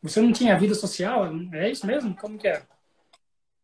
[0.01, 1.25] Você não tinha vida social?
[1.51, 2.15] É isso mesmo?
[2.15, 2.63] Como que era?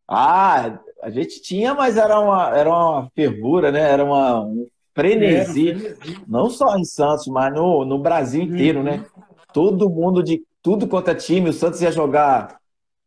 [0.08, 3.80] Ah, a gente tinha, mas era uma, era uma fervura, né?
[3.80, 8.91] Era uma, um frenesi, é, não só em Santos, mas no, no Brasil inteiro, né?
[8.93, 8.97] uhum.
[8.97, 9.05] né?
[9.53, 12.58] Todo mundo de tudo quanto é time, o Santos ia jogar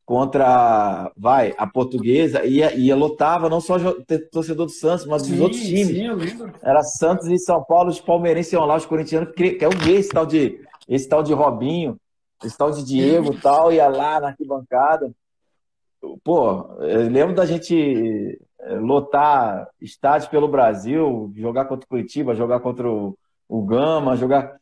[0.04, 3.76] contra, vai, a portuguesa, ia, ia lotava não só
[4.30, 5.88] torcedor do Santos, mas dos sim, outros times.
[6.32, 6.52] Sim.
[6.62, 10.08] Era Santos e São Paulo, os palmeirenses iam lá, os corintianos, que é o esse
[10.10, 11.98] tal de, esse tal de Robinho,
[12.42, 15.10] esse tal de Diego e tal, ia lá na arquibancada.
[16.22, 18.40] Pô, eu lembro da gente
[18.80, 23.16] lotar estádios pelo Brasil, jogar contra o Curitiba, jogar contra o,
[23.48, 24.56] o Gama, jogar.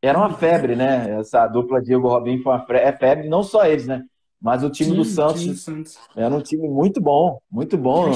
[0.00, 1.18] Era uma febre, né?
[1.18, 4.04] Essa dupla Diego Robinho foi uma é febre, não só eles, né?
[4.40, 8.10] Mas o time Sim, do Santos, time Santos, era um time muito bom, muito bom.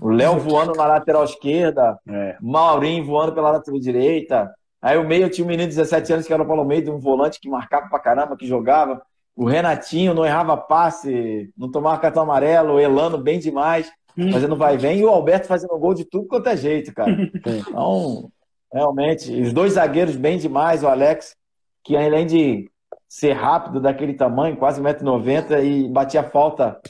[0.00, 2.36] O Léo voando na lateral esquerda, é.
[2.40, 4.54] Maurinho voando pela lateral direita.
[4.80, 7.00] Aí o meio tinha um menino de 17 anos que era o Paulo Meio, um
[7.00, 9.02] volante que marcava pra caramba, que jogava.
[9.34, 13.90] O Renatinho não errava passe, não tomava cartão amarelo, o Elano bem demais.
[14.18, 14.32] Hum.
[14.32, 17.12] fazendo vai e vem, e o Alberto fazendo gol de tudo quanto é jeito, cara.
[17.34, 18.30] Então,
[18.72, 21.36] realmente, os dois zagueiros bem demais, o Alex,
[21.84, 22.70] que além de
[23.08, 26.80] ser rápido daquele tamanho, quase 1,90m, e batia falta,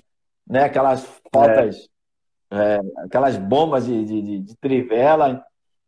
[0.47, 0.65] né?
[0.65, 1.89] Aquelas faltas,
[2.51, 2.77] é.
[2.77, 5.43] É, aquelas bombas de, de, de, trivela.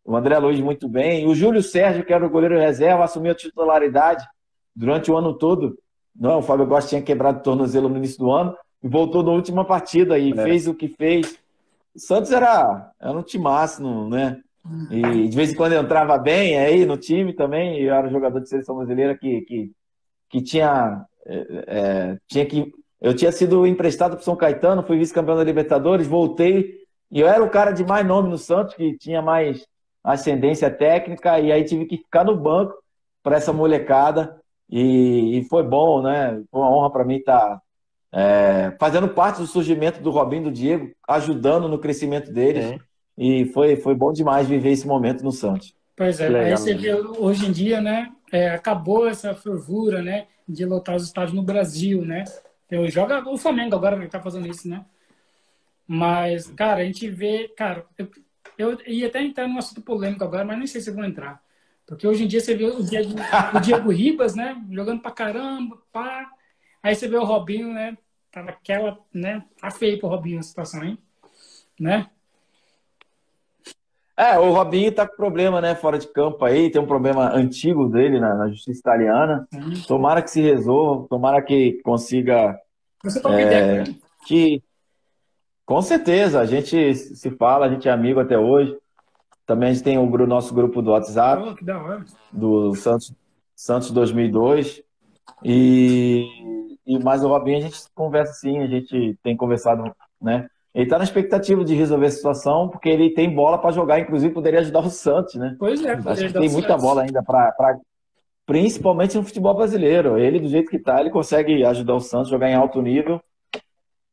[0.05, 1.27] O André Luiz muito bem.
[1.27, 4.27] O Júlio Sérgio, que era o goleiro reserva, assumiu a titularidade
[4.75, 5.79] durante o ano todo.
[6.15, 9.65] Não, o Fábio Gosta tinha quebrado o tornozelo no início do ano voltou na última
[9.65, 10.35] partida e é.
[10.35, 11.39] fez o que fez.
[11.95, 14.41] O Santos era, era um timaço, né?
[14.91, 17.81] E de vez em quando eu entrava bem aí no time também.
[17.81, 19.73] Eu era jogador de seleção brasileira que, que,
[20.29, 22.73] que tinha, é, é tinha que.
[23.01, 26.79] Eu tinha sido emprestado para São Caetano, fui vice-campeão da Libertadores, voltei.
[27.11, 29.65] E eu era o cara de mais nome no Santos, que tinha mais
[30.03, 32.75] ascendência técnica, e aí tive que ficar no banco
[33.23, 34.39] para essa molecada.
[34.69, 36.43] E, e, foi bom, né?
[36.51, 37.63] Foi uma honra para mim estar tá,
[38.13, 42.65] é, fazendo parte do surgimento do Robinho do Diego, ajudando no crescimento deles.
[42.65, 42.79] É.
[43.17, 45.75] E foi, foi bom demais viver esse momento no Santos.
[45.97, 48.13] Pois é, aí você vê hoje em dia, né?
[48.31, 50.27] É, acabou essa fervura, né?
[50.49, 52.25] De lotar os estádios no Brasil, né?
[52.71, 54.85] Eu jogo o Flamengo agora que tá fazendo isso, né?
[55.87, 58.09] Mas, cara, a gente vê, cara, eu,
[58.59, 61.43] eu ia até entrar num assunto polêmico agora, mas nem sei se vou entrar.
[61.87, 63.15] Porque hoje em dia você vê o Diego,
[63.55, 64.63] o Diego Ribas, né?
[64.71, 66.31] Jogando pra caramba, pá.
[66.83, 67.97] Aí você vê o Robinho, né?
[68.31, 69.45] Tá naquela, né?
[69.61, 70.99] Tá feio pro Robinho a situação, hein?
[71.79, 72.09] Né?
[74.17, 75.75] É, o Robinho tá com problema, né?
[75.75, 79.47] Fora de campo aí, tem um problema antigo dele na, na justiça italiana.
[79.53, 79.83] Sim.
[79.87, 82.59] Tomara que se resolva, tomara que consiga.
[83.05, 83.95] Você tá é, ideia, né?
[84.27, 84.63] Que
[85.69, 88.75] com certeza, a gente se fala, a gente é amigo até hoje.
[89.45, 92.07] Também a gente tem o nosso grupo do WhatsApp, oh, que da hora.
[92.33, 93.15] do Santos,
[93.55, 94.83] Santos 2002.
[95.45, 96.27] E,
[96.89, 100.49] e mais o Robinho a gente conversa sim, a gente tem conversado, né?
[100.75, 104.33] Ele está na expectativa de resolver a situação, porque ele tem bola para jogar, inclusive
[104.33, 105.55] poderia ajudar o Santos, né?
[105.59, 107.79] Pois é, Acho que tem muita bola ainda para.
[108.47, 110.17] Principalmente no futebol brasileiro.
[110.17, 113.21] Ele, do jeito que está, ele consegue ajudar o Santos a jogar em alto nível.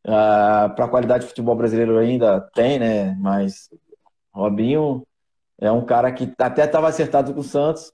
[0.05, 3.15] Ah, para a qualidade de futebol brasileiro ainda tem, né?
[3.19, 3.69] Mas
[4.33, 5.03] Robinho
[5.59, 7.93] é um cara que até estava acertado com o Santos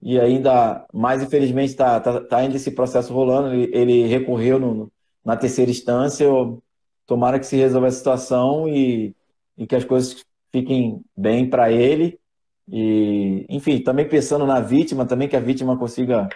[0.00, 3.54] e ainda, mais infelizmente, está tá, tá ainda esse processo rolando.
[3.54, 4.92] Ele, ele recorreu no,
[5.24, 6.24] na terceira instância.
[6.24, 6.62] Eu,
[7.06, 9.16] tomara que se resolva a situação e,
[9.56, 12.20] e que as coisas fiquem bem para ele.
[12.70, 16.28] E, enfim, também pensando na vítima, também que a vítima consiga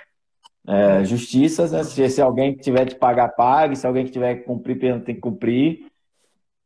[0.66, 1.84] é, justiça, né?
[1.84, 3.76] Se, se, alguém tiver de pagar, pague.
[3.76, 5.86] Se alguém que tiver que cumprir tem que cumprir.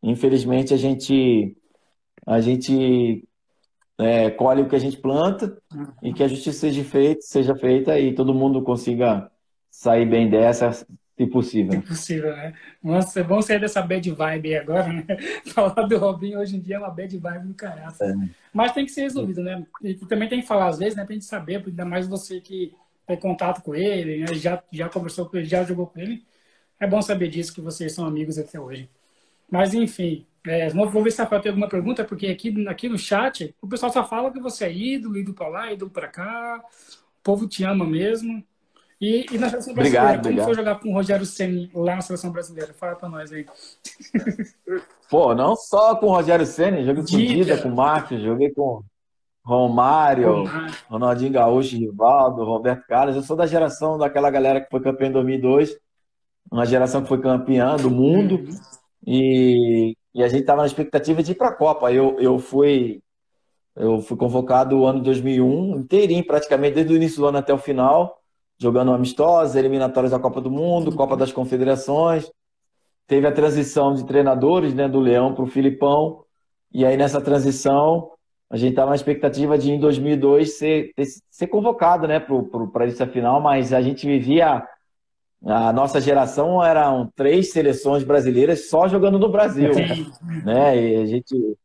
[0.03, 1.57] Infelizmente, a gente,
[2.25, 3.27] a gente
[3.99, 5.57] é, colhe o que a gente planta
[6.03, 9.31] e que a justiça seja feita, seja feita e todo mundo consiga
[9.71, 10.73] sair bem dessa
[11.17, 11.73] se possível.
[11.73, 12.53] Se possível, né?
[12.83, 15.07] Nossa, é bom sair dessa bad vibe aí agora, né?
[15.55, 17.95] Falar do Robinho hoje em dia é uma bad vibe do caralho.
[18.03, 18.15] É.
[18.53, 19.67] Mas tem que ser resolvido, né?
[19.83, 21.05] E também tem que falar às vezes, né?
[21.05, 22.75] Pra gente saber, ainda mais você que
[23.07, 24.35] tem contato com ele, né?
[24.35, 26.23] já, já conversou com ele, já jogou com ele.
[26.79, 28.91] É bom saber disso, que vocês são amigos até hoje.
[29.51, 33.55] Mas, enfim, é, vou ver se a tem alguma pergunta, porque aqui, aqui no chat
[33.61, 36.63] o pessoal só fala que você é ídolo, ídolo pra lá, ídolo pra cá.
[37.21, 38.45] O povo te ama mesmo.
[39.01, 40.47] E, e na seleção brasileira, obrigado, como obrigado.
[40.47, 42.73] foi jogar com o Rogério Senni lá na seleção brasileira?
[42.73, 43.45] Fala pra nós aí.
[45.11, 48.51] Pô, não só com o Rogério Senni, joguei com Dida, Dida com o Marcos, joguei
[48.51, 48.83] com
[49.45, 53.17] Romário, Romário, Ronaldinho Gaúcho, Rivaldo, Roberto Carlos.
[53.17, 55.77] Eu sou da geração daquela galera que foi campeã em 2002,
[56.51, 58.37] uma geração que foi campeã do mundo.
[58.37, 58.61] Uhum.
[59.07, 61.92] E, e a gente estava na expectativa de ir para a Copa.
[61.92, 63.02] Eu, eu fui
[63.76, 67.59] eu fui convocado o ano 2001 inteirinho, praticamente desde o início do ano até o
[67.59, 68.18] final
[68.59, 72.31] jogando amistosos, eliminatórias da Copa do Mundo, Copa das Confederações.
[73.07, 76.24] Teve a transição de treinadores, né, do Leão para o Filipão.
[76.72, 78.11] E aí nessa transição,
[78.50, 80.92] a gente estava na expectativa de em 2002 ser,
[81.31, 82.18] ser convocado, né,
[82.72, 84.66] para essa final, mas a gente vivia
[85.47, 89.71] a nossa geração eram três seleções brasileiras só jogando no Brasil,
[90.45, 90.77] né?
[90.77, 91.57] E a gente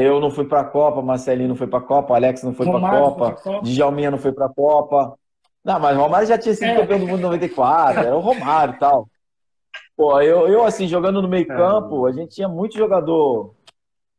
[0.00, 2.66] eu não fui para a Copa, Marcelinho não foi para a Copa, Alex não foi
[2.66, 5.16] para a Copa, Copa, Djalminha não foi para a Copa.
[5.64, 6.76] Não, mas o Romário já tinha sido é.
[6.76, 9.08] campeão do mundo em 94, era o Romário e tal.
[9.96, 12.10] Pô, eu, eu assim, jogando no meio-campo, é.
[12.10, 13.54] a gente tinha muito jogador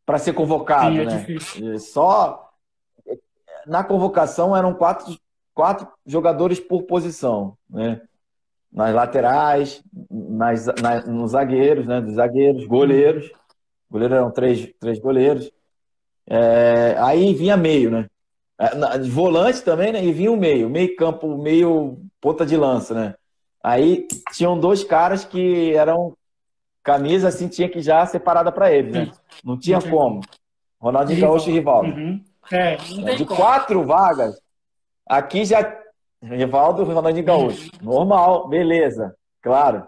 [0.05, 1.17] para ser convocado, Sim, é né?
[1.17, 1.79] Difícil.
[1.79, 2.49] Só
[3.65, 5.17] na convocação eram quatro,
[5.53, 8.01] quatro jogadores por posição, né?
[8.71, 12.01] Nas laterais, nas, nas, nos zagueiros, né?
[12.01, 13.31] Dos zagueiros, goleiros.
[13.89, 15.51] Goleiros eram três, três goleiros.
[16.27, 18.07] É, aí vinha meio, né?
[18.59, 20.03] É, volante também, né?
[20.03, 23.15] E vinha o meio, meio campo, meio ponta de lança, né?
[23.63, 26.15] Aí tinham dois caras que eram
[26.83, 29.11] camisa assim, tinha que já separada para eles, né?
[29.43, 29.89] Não tinha uhum.
[29.89, 30.21] como.
[30.79, 31.89] Ronaldinho Gaúcho e Rivaldo.
[31.89, 32.23] Uhum.
[32.51, 32.75] É,
[33.15, 33.39] de como.
[33.39, 34.39] quatro vagas,
[35.05, 35.63] aqui já
[36.21, 37.71] Rivaldo e Ronaldinho Gaúcho.
[37.81, 39.87] Normal, beleza, claro.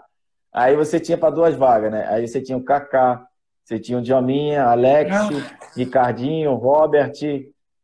[0.53, 2.07] Aí você tinha para duas vagas, né?
[2.09, 3.25] Aí você tinha o Kaká,
[3.63, 5.41] você tinha o Djalminha, Alex, Não.
[5.75, 7.13] Ricardinho, Robert,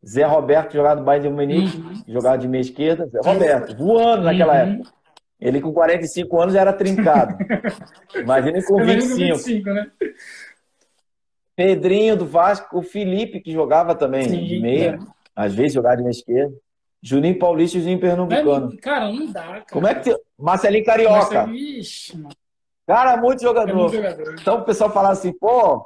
[0.06, 2.04] Zé Roberto jogava no Bayern de Munique, uhum.
[2.08, 3.08] jogava de meia esquerda.
[3.08, 4.74] Zé Roberto, voando naquela uhum.
[4.74, 4.98] época.
[5.40, 7.38] Ele com 45 anos já era trincado.
[8.16, 9.38] Imagina com 25.
[9.38, 9.92] 25 né?
[11.56, 15.06] Pedrinho do Vasco, o Felipe, que jogava também Sim, de meia, é.
[15.36, 16.54] às vezes jogava de meia esquerda.
[17.02, 18.70] Juninho Paulista e Juninho Pernambucano.
[18.72, 19.66] Mas, cara, não dá, cara.
[19.72, 20.16] Como é que.
[20.38, 21.46] Marcelinho Carioca.
[21.46, 22.36] Marcelinho, ixi, mano.
[22.86, 23.70] Cara, muito jogador.
[23.70, 24.36] É muito jogador.
[24.40, 25.86] Então o pessoal fala assim, pô,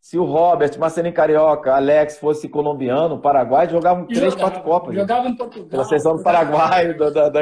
[0.00, 4.94] se o Robert, Marcelinho Carioca, Alex fosse colombiano, Paraguai, jogavam e três, jogava, quatro Copas.
[4.94, 5.68] Jogava em Portugal.
[5.68, 6.92] Pela seleção do Paraguai.
[6.98, 7.40] Da, da, da...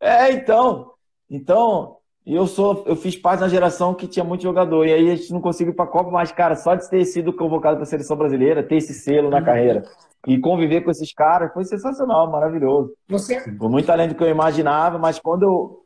[0.00, 0.92] É, então.
[1.30, 1.97] Então,
[2.34, 4.86] eu sou, eu fiz parte da geração que tinha muito jogador.
[4.86, 7.32] E aí a gente não conseguiu ir pra Copa, mas, cara, só de ter sido
[7.32, 9.44] convocado para a seleção brasileira, ter esse selo na uhum.
[9.44, 9.84] carreira
[10.26, 12.92] e conviver com esses caras foi sensacional, maravilhoso.
[13.08, 13.40] Você...
[13.40, 15.84] Foi muito além do que eu imaginava, mas quando eu,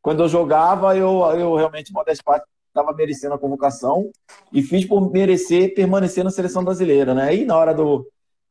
[0.00, 4.10] quando eu jogava, eu, eu realmente, modéstia parte, estava merecendo a convocação
[4.52, 7.34] e fiz por merecer permanecer na seleção brasileira, né?
[7.34, 8.06] E na hora do,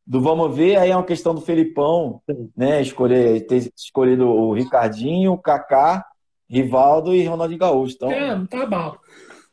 [0.06, 2.21] do vamos ver, aí é uma questão do Felipão,
[2.56, 2.82] né?
[2.82, 6.06] Escolher, ter escolhido o Ricardinho, o Kaká,
[6.49, 7.95] Rivaldo e Ronaldinho Gaúcho.
[7.95, 8.12] Então...
[8.12, 9.01] É, não tá mal.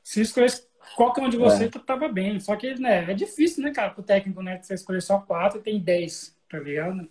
[0.02, 1.78] Se escolhesse qualquer um de vocês, é.
[1.78, 2.38] tava bem.
[2.40, 4.60] Só que, né, é difícil, né, cara, pro técnico, né?
[4.60, 7.08] Você escolher só quatro e tem dez, tá ligado?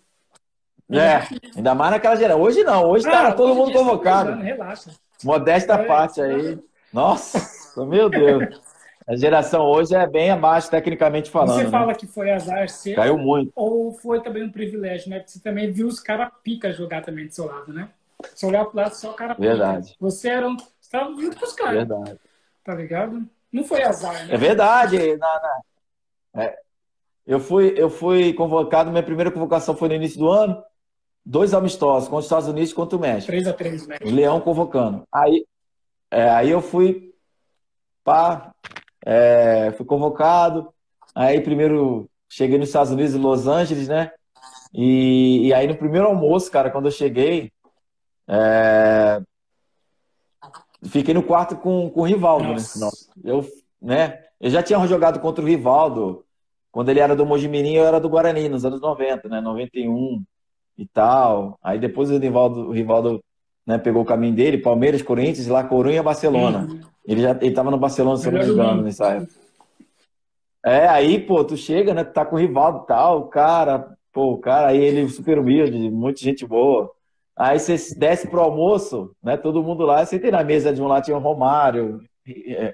[0.90, 2.42] É, é ainda mais naquela geração.
[2.42, 4.42] Hoje não, hoje ah, tá todo mundo convocado.
[4.42, 4.92] Relaxa.
[5.24, 6.60] Modesta é, parte aí.
[6.92, 8.60] Nossa, meu Deus.
[9.08, 11.56] A geração hoje é bem abaixo, tecnicamente falando.
[11.56, 11.70] Você né?
[11.70, 12.96] fala que foi azar seu.
[12.96, 13.52] Caiu muito.
[13.56, 15.20] Ou foi também um privilégio, né?
[15.20, 17.90] Porque você também viu os caras pica jogar também do seu lado, né?
[18.36, 19.36] Se olhar pro lado, só o cara.
[19.36, 19.96] Verdade.
[20.00, 20.58] Você era um.
[20.58, 21.76] Você estava junto com os caras.
[21.76, 22.20] Verdade.
[22.64, 23.28] Tá ligado?
[23.52, 24.34] Não foi azar, né?
[24.34, 25.18] É verdade.
[25.18, 26.44] Na, na...
[26.44, 26.58] É.
[27.26, 30.64] Eu, fui, eu fui convocado, minha primeira convocação foi no início do ano.
[31.24, 33.32] Dois amistosos, contra os Estados Unidos e contra o México.
[33.32, 34.08] 3x3, México.
[34.08, 35.04] O Leão convocando.
[35.12, 35.46] Aí,
[36.10, 37.14] é, aí eu fui,
[38.04, 38.52] pá,
[39.06, 40.74] é, fui convocado.
[41.14, 44.12] Aí primeiro cheguei nos Estados Unidos, em Los Angeles, né?
[44.74, 47.52] E, e aí no primeiro almoço, cara, quando eu cheguei,
[48.28, 49.22] é,
[50.86, 52.56] fiquei no quarto com, com o Rivaldo, né?
[53.24, 53.48] Eu,
[53.82, 54.20] né?
[54.40, 56.26] Eu já tinha jogado contra o Rivaldo
[56.72, 59.42] quando ele era do Mojimirim, eu era do Guarani, nos anos 90, né?
[59.42, 60.24] 91
[60.78, 61.60] e tal.
[61.62, 63.22] Aí depois o Rivaldo, o Rivaldo
[63.66, 66.68] né, pegou o caminho dele, Palmeiras, Corinthians, lá Corunha, Barcelona.
[66.70, 66.80] Uhum.
[67.06, 69.34] Ele já ele tava no Barcelona, se eu não me engano, nessa época.
[70.64, 74.38] É, aí, pô, tu chega, né, tu tá com o Rivaldo e tal, cara, pô,
[74.38, 76.92] cara aí, ele super humilde, muita gente boa.
[77.42, 80.88] Aí você desce pro almoço, né, todo mundo lá, você tem na mesa de um
[80.88, 82.74] lado tinha o Romário, é,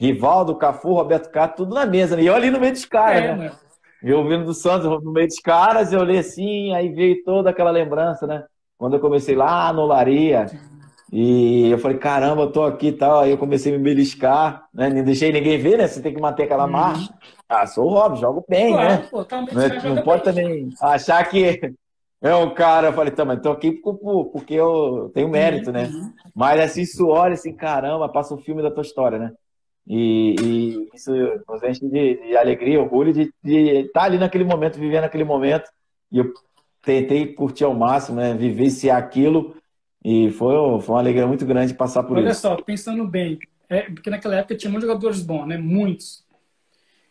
[0.00, 2.22] Rivaldo, Cafu, Roberto Carlos, tudo na mesa, né?
[2.22, 3.52] e eu ali no meio dos caras, é, né?
[4.02, 7.70] Eu vindo do Santos no meio dos caras, eu olhei assim, aí veio toda aquela
[7.70, 8.44] lembrança, né?
[8.78, 10.46] quando eu comecei lá no Laria.
[11.12, 13.20] E eu falei, caramba, eu tô aqui e tal.
[13.20, 14.88] Aí eu comecei a me beliscar, né?
[14.88, 15.86] Não deixei ninguém ver, né?
[15.86, 16.72] Você tem que manter aquela uhum.
[16.72, 17.14] marcha.
[17.48, 19.08] Ah, sou o Rob, jogo bem, claro, né?
[19.10, 21.72] Pô, tá não, é, não pode também achar que
[22.26, 22.88] é um cara.
[22.88, 25.84] Eu falei, tá, mas tô aqui porque eu tenho mérito, né?
[25.86, 26.12] uhum.
[26.34, 29.32] Mas assim, suor, assim, caramba, passa um filme da tua história, né?
[29.86, 31.12] E, e isso
[31.48, 35.70] nos enche de, de alegria, orgulho de estar tá ali naquele momento, vivendo aquele momento.
[36.10, 36.32] E eu
[36.82, 38.34] tentei curtir ao máximo, né?
[38.34, 39.56] Vivenciar aquilo.
[40.04, 42.46] E foi, foi uma alegria muito grande passar por Olha isso.
[42.46, 45.56] Olha só, pensando bem, é, porque naquela época tinha muitos jogadores bons, né?
[45.56, 46.24] Muitos.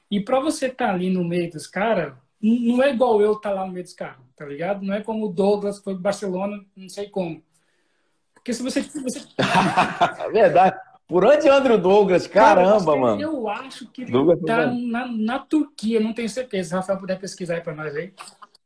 [0.09, 2.13] E para você estar tá ali no meio dos caras,
[2.45, 4.83] não é igual eu estar tá lá no meio dos caras, tá ligado?
[4.83, 7.41] Não é como o Douglas, que foi pro Barcelona, não sei como.
[8.33, 8.81] Porque se você.
[8.81, 9.21] você...
[10.31, 10.77] Verdade.
[11.07, 12.27] Por onde anda o Douglas?
[12.27, 13.21] Caramba, Cara, mano.
[13.21, 16.69] Eu acho que ele Douglas tá na, na Turquia, não tenho certeza.
[16.69, 18.13] Se o Rafael puder pesquisar aí pra nós aí.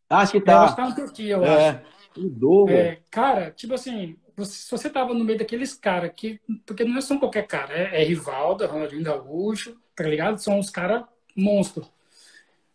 [0.10, 0.52] Acho que tá.
[0.54, 1.70] Eu acho que tá na Turquia, eu é.
[1.70, 1.80] acho.
[2.18, 6.42] Mudou, é, cara, tipo assim, se você tava no meio daqueles caras que.
[6.66, 10.38] Porque não é só qualquer cara, é, é Rivaldo, Ronaldinho Gaúcho, tá ligado?
[10.38, 11.04] São os caras
[11.36, 11.90] monstros.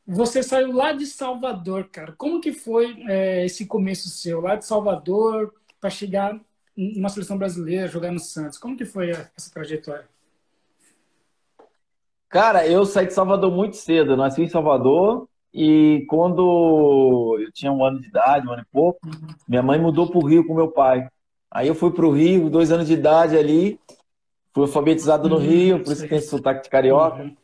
[0.07, 2.15] Você saiu lá de Salvador, cara.
[2.17, 6.39] Como que foi é, esse começo seu, lá de Salvador, para chegar
[6.77, 8.59] numa seleção brasileira, jogar no Santos?
[8.59, 10.07] Como que foi essa trajetória?
[12.29, 14.13] Cara, eu saí de Salvador muito cedo.
[14.13, 18.73] Eu nasci em Salvador, e quando eu tinha um ano de idade, um ano e
[18.73, 18.99] pouco,
[19.47, 21.09] minha mãe mudou para o Rio com meu pai.
[21.49, 23.79] Aí eu fui para o Rio, dois anos de idade ali,
[24.53, 27.23] fui alfabetizado no uhum, Rio, por isso que tem sotaque de carioca.
[27.23, 27.37] Uhum.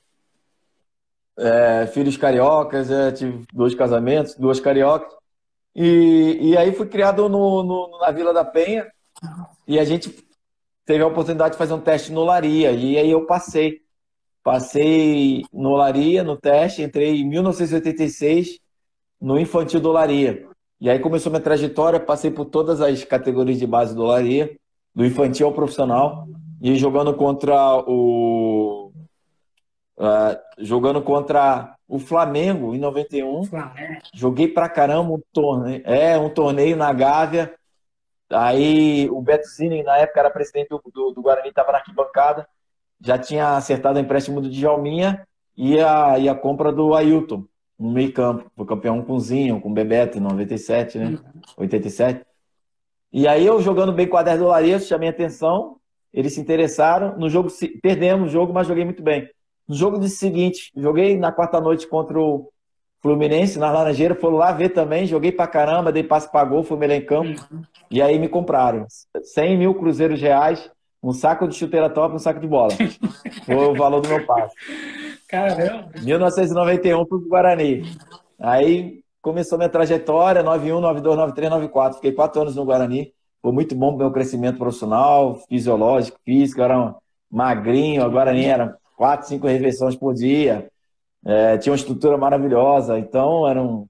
[1.38, 5.12] É, filhos cariocas, é, tive dois casamentos, duas cariocas.
[5.74, 8.86] E, e aí fui criado no, no, na Vila da Penha
[9.66, 10.14] e a gente
[10.84, 12.72] teve a oportunidade de fazer um teste no Laria.
[12.72, 13.80] E aí eu passei.
[14.42, 18.58] Passei no Olaria, no teste, entrei em 1986
[19.20, 20.48] no Infantil do Olaria.
[20.80, 24.56] E aí começou minha trajetória, passei por todas as categorias de base do Olaria,
[24.94, 26.26] do infantil ao profissional,
[26.62, 28.39] e jogando contra o.
[30.00, 33.44] Uh, jogando contra o Flamengo em 91.
[33.44, 34.00] Flamengo.
[34.14, 35.82] Joguei pra caramba um torneio.
[35.84, 37.54] É, um torneio na Gávea.
[38.30, 42.46] Aí o Beto Zini, na época, era presidente do, do, do Guarani, estava na arquibancada
[43.00, 45.26] já tinha acertado o empréstimo do Djalminha
[45.56, 47.44] e a, e a compra do Ailton
[47.78, 48.50] no meio campo.
[48.54, 51.18] Foi campeão com o Zinho, com o Bebeto em 97, né?
[51.56, 52.24] 87.
[53.12, 55.78] E aí eu jogando bem com a 10 do chamei atenção,
[56.12, 57.16] eles se interessaram.
[57.18, 57.48] No jogo,
[57.82, 59.28] perdemos o jogo, mas joguei muito bem.
[59.70, 62.50] No jogo de seguinte, joguei na quarta noite contra o
[63.00, 66.76] Fluminense, na Laranjeira, foram lá ver também, joguei pra caramba, dei passe pra gol, fui
[66.76, 67.40] melhor em campo.
[67.52, 67.62] Uhum.
[67.88, 68.84] E aí me compraram
[69.22, 70.68] 100 mil cruzeiros reais,
[71.00, 72.72] um saco de chuteira top e um saco de bola.
[73.46, 74.56] Foi o valor do meu passe.
[75.28, 75.88] Caramba!
[76.02, 77.84] 1991 pro Guarani.
[78.40, 81.94] Aí começou minha trajetória, 91, 92, 93, 94.
[81.98, 83.12] Fiquei quatro anos no Guarani.
[83.40, 86.60] Foi muito bom pro meu crescimento profissional, fisiológico, físico.
[86.60, 86.94] Era um
[87.30, 90.68] magrinho, o Guarani era quatro, cinco refeições por dia.
[91.24, 92.98] É, tinha uma estrutura maravilhosa.
[92.98, 93.86] Então, era um,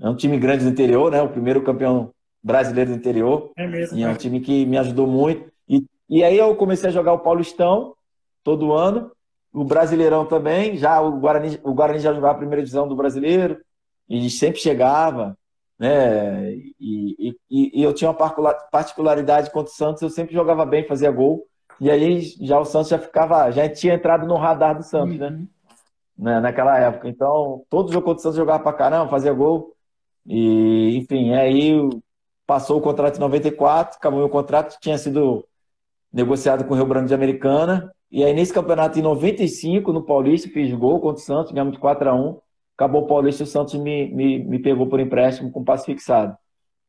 [0.00, 1.20] era um time grande do interior, né?
[1.20, 2.10] O primeiro campeão
[2.42, 3.52] brasileiro do interior.
[3.58, 3.98] É mesmo.
[3.98, 5.52] E é um time que me ajudou muito.
[5.68, 7.92] E, e aí eu comecei a jogar o Paulistão
[8.42, 9.12] todo ano.
[9.52, 10.78] O Brasileirão também.
[10.78, 13.60] Já o Guarani, o Guarani já jogava a primeira divisão do Brasileiro.
[14.08, 15.36] E sempre chegava.
[15.78, 16.54] Né?
[16.80, 18.16] E, e, e eu tinha uma
[18.70, 20.00] particularidade contra o Santos.
[20.00, 21.46] Eu sempre jogava bem, fazia gol.
[21.80, 25.28] E aí já o Santos já ficava, já tinha entrado no radar do Santos, né?
[25.28, 25.46] uhum.
[26.18, 26.40] né?
[26.40, 27.08] Naquela época.
[27.08, 29.74] Então, todo jogo contra o Santos jogava pra caramba, fazia gol.
[30.26, 31.72] E, enfim, aí
[32.46, 35.44] passou o contrato em 94, acabou meu contrato, tinha sido
[36.12, 37.92] negociado com o Rio Branco de Americana.
[38.10, 41.80] E aí, nesse campeonato, em 95, no Paulista, fiz gol contra o Santos, ganhamos de
[41.80, 42.38] 4 a 1
[42.76, 46.36] Acabou o Paulista e o Santos me, me, me pegou por empréstimo com passe fixado.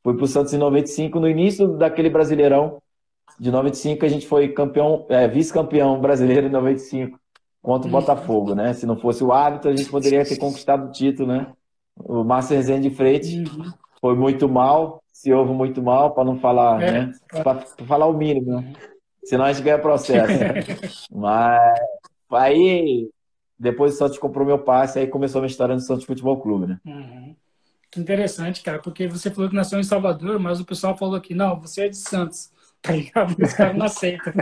[0.03, 2.81] Fui pro Santos em 95, no início daquele Brasileirão
[3.39, 7.19] de 95 a gente foi campeão, é, vice-campeão brasileiro em 95
[7.61, 8.73] contra o Botafogo, né?
[8.73, 11.51] Se não fosse o hábito, a gente poderia ter conquistado o título, né?
[11.97, 13.71] O Márcio Rezende de Freitas uhum.
[13.99, 17.11] foi muito mal, se houve muito mal, para não falar, é, né?
[17.43, 18.73] Para falar o mínimo, né?
[19.23, 20.31] Senão a gente ganha processo.
[21.11, 21.79] Mas
[22.31, 23.09] aí,
[23.57, 26.67] depois o Santos comprou meu passe, aí começou a minha história no Santos Futebol Clube,
[26.67, 26.79] né?
[26.85, 27.35] Uhum.
[27.97, 31.59] Interessante, cara, porque você falou que nasceu em Salvador, mas o pessoal falou aqui, não,
[31.59, 32.51] você é de Santos
[32.85, 33.35] tá ligado?
[33.41, 34.33] Os caras não aceitam.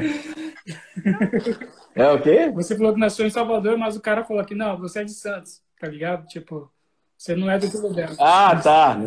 [1.96, 2.52] É o quê?
[2.54, 5.14] Você falou que nasceu em Salvador, mas o cara falou que não, você é de
[5.14, 6.26] Santos, tá ligado?
[6.28, 6.72] Tipo,
[7.18, 8.16] você não é do dela.
[8.20, 8.98] Ah, tá.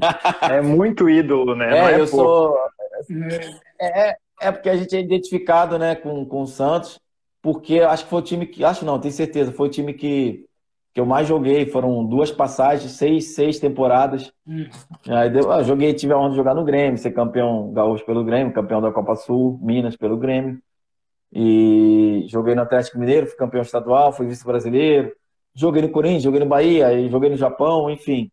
[0.00, 0.54] Ah.
[0.54, 1.76] É muito ídolo, né?
[1.76, 2.56] É, é eu sou.
[3.80, 4.10] É.
[4.10, 6.98] é, é porque a gente é identificado, né, com, com o Santos,
[7.42, 8.64] porque acho que foi o time que.
[8.64, 10.47] Acho não, tenho certeza, foi o time que
[10.98, 11.64] que eu mais joguei.
[11.64, 14.32] Foram duas passagens, seis, seis temporadas.
[14.44, 14.66] Hum.
[15.06, 18.24] Aí deu, ah, joguei, tive a honra de jogar no Grêmio, ser campeão gaúcho pelo
[18.24, 20.60] Grêmio, campeão da Copa Sul, Minas pelo Grêmio.
[21.32, 25.12] E joguei no Atlético Mineiro, fui campeão estadual, fui vice-brasileiro.
[25.54, 28.28] Joguei no Corinthians, joguei no Bahia, joguei no Japão, enfim.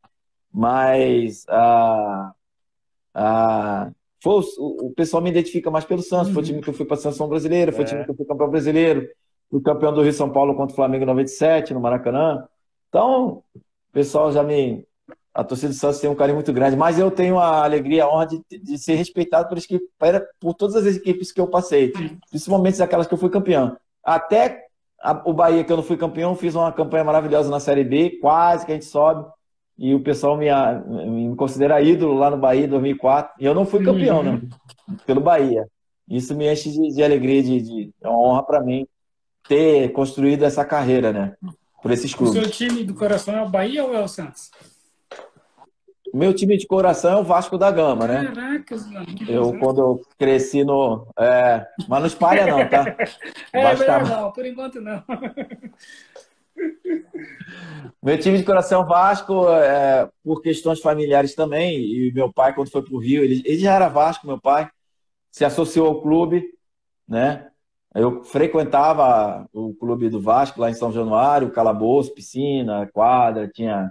[0.52, 2.34] Mas a,
[3.14, 3.92] a,
[4.24, 6.32] foi, o, o pessoal me identifica mais pelo Santos.
[6.32, 8.06] Foi o time que eu fui para a seleção brasileira, foi o time é.
[8.06, 9.08] que eu fui campeão brasileiro.
[9.52, 12.48] Fui campeão do Rio São Paulo contra o Flamengo em 97, no Maracanã.
[12.96, 14.88] Então, o pessoal já me.
[15.34, 18.10] A torcida do Santos tem um carinho muito grande, mas eu tenho a alegria, a
[18.10, 19.58] honra de, de ser respeitado por,
[20.40, 21.92] por todas as equipes que eu passei,
[22.30, 23.76] principalmente aquelas que eu fui campeão.
[24.02, 24.64] Até
[25.02, 28.18] a, o Bahia, que eu não fui campeão, fiz uma campanha maravilhosa na Série B,
[28.22, 29.30] quase que a gente sobe,
[29.78, 30.48] e o pessoal me,
[31.06, 34.42] me considera ídolo lá no Bahia em 2004, e eu não fui campeão, né?
[35.06, 35.68] Pelo Bahia.
[36.08, 38.88] Isso me enche de, de alegria, de, de, é uma honra para mim
[39.50, 41.36] ter construído essa carreira, né?
[41.86, 42.36] Por esses clubes.
[42.36, 44.50] O seu time do coração é o Bahia ou é o Santos?
[46.12, 48.34] Meu time de coração é o Vasco da Gama, né?
[49.28, 51.08] Eu, quando eu cresci no.
[51.16, 51.64] É...
[51.88, 52.86] Mas não espalha, não, tá?
[53.54, 55.04] é, Vasco melhor não, por enquanto não.
[58.02, 61.80] Meu time de coração é Vasco, é, por questões familiares também.
[61.80, 64.68] E meu pai, quando foi para o Rio, ele, ele já era Vasco, meu pai,
[65.30, 66.50] se associou ao clube,
[67.08, 67.52] né?
[67.96, 73.90] Eu frequentava o clube do Vasco lá em São Januário, calabouço, piscina, quadra, tinha.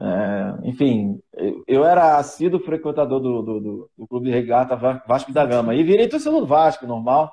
[0.00, 1.20] É, enfim,
[1.66, 4.76] eu era assíduo frequentador do, do, do, do, clube de regata
[5.06, 5.74] Vasco da Gama.
[5.74, 7.30] E virei torcedor do Vasco, normal.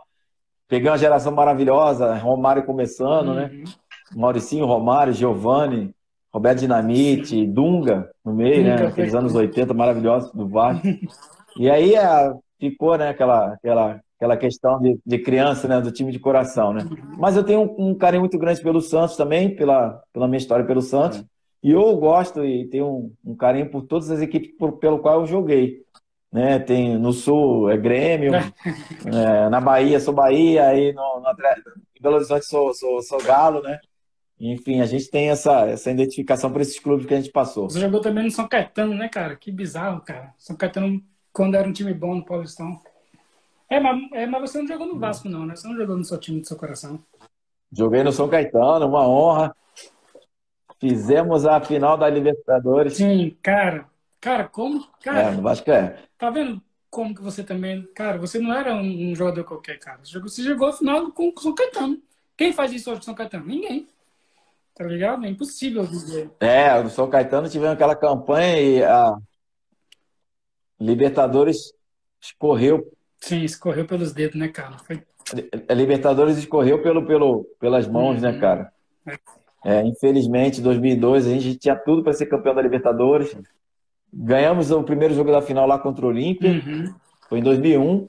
[0.68, 3.50] Peguei uma geração maravilhosa, Romário começando, né?
[3.54, 3.60] uhum.
[3.60, 3.64] né?
[4.16, 5.93] Mauricinho, Romário, Giovanni,
[6.34, 8.88] Roberto Dinamite, Dunga no meio, né?
[8.88, 10.86] Aqueles anos 80 maravilhosos do Vasco.
[11.58, 16.11] E aí é, ficou, né, aquela, aquela aquela questão de, de criança, né, do time
[16.11, 16.88] de coração, né?
[17.18, 20.66] Mas eu tenho um, um, carinho muito grande pelo Santos também, pela, pela minha história
[20.66, 21.20] pelo Santos.
[21.20, 21.26] Uhum.
[21.63, 25.22] E eu gosto e tenho um, um, carinho por todas as equipes por, pelo qual
[25.22, 25.84] eu joguei.
[26.32, 26.59] Né?
[26.59, 28.34] Tem no Sul é Grêmio,
[29.05, 33.61] é, na Bahia sou Bahia, aí no, no em Belo Horizonte sou, sou, sou Galo,
[33.61, 33.80] né?
[34.39, 37.70] Enfim, a gente tem essa, essa identificação por esses clubes que a gente passou.
[37.70, 39.36] Você jogou também no São Caetano, né, cara?
[39.36, 40.34] Que bizarro, cara.
[40.38, 41.01] São Caetano,
[41.32, 42.78] quando era um time bom no Paulistão.
[43.70, 45.55] É mas, é, mas você não jogou no Vasco, não, né?
[45.55, 46.99] Você não jogou no seu time do seu coração.
[47.72, 49.55] Joguei no São Caetano, uma honra.
[50.80, 52.95] Fizemos a final da Libertadores.
[52.95, 53.86] Sim, cara.
[54.22, 54.86] Cara, como.
[55.03, 56.03] Cara, é, no Vasco é.
[56.18, 57.84] Tá vendo como que você também.
[57.93, 59.99] Cara, você não era um, um jogador qualquer, cara.
[60.03, 62.01] Você jogou, você jogou a final com o São Caetano.
[62.38, 63.45] Quem faz isso hoje com o São Caetano?
[63.45, 63.88] Ninguém.
[64.76, 65.26] Tá ligado?
[65.26, 66.30] É impossível dizer.
[66.39, 69.18] É, o São Caetano tivemos aquela campanha e a
[70.80, 71.74] Libertadores
[72.22, 72.91] escorreu.
[73.20, 74.78] Sim, escorreu pelos dedos, né, cara?
[74.80, 75.01] Foi...
[75.68, 78.36] A Libertadores escorreu pelo, pelo, pelas mãos, né, uhum.
[78.36, 78.74] né, cara?
[79.63, 83.36] É, infelizmente, em 2002, a gente tinha tudo para ser campeão da Libertadores.
[84.13, 86.51] Ganhamos o primeiro jogo da final lá contra o Olímpia.
[86.51, 86.93] Uhum.
[87.28, 88.07] Foi em 2001.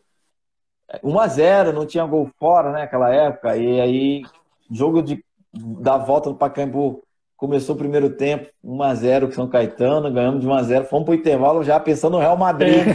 [1.02, 3.56] 1 a 0 não tinha gol fora, né, naquela época.
[3.56, 4.22] E aí,
[4.70, 7.05] jogo de, da volta do Pacaembu
[7.36, 10.84] começou o primeiro tempo, 1 a 0 com São Caetano, ganhamos de 1 a 0
[10.86, 12.86] Fomos pro intervalo já pensando no Real Madrid,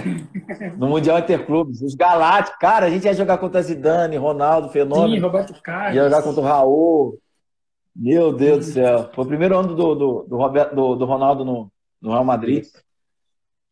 [0.49, 0.69] é.
[0.71, 1.81] no Mundial Interclubes.
[1.81, 5.15] Os Galácticos, cara, a gente ia jogar contra Zidane, Ronaldo, Fenômeno.
[5.15, 5.95] Sim, Roberto Carlos.
[5.95, 7.19] Ia jogar contra o Raul.
[7.95, 9.09] Meu Deus do céu.
[9.13, 11.71] Foi o primeiro ano do, do, do, Roberto, do, do Ronaldo no,
[12.01, 12.65] no Real Madrid.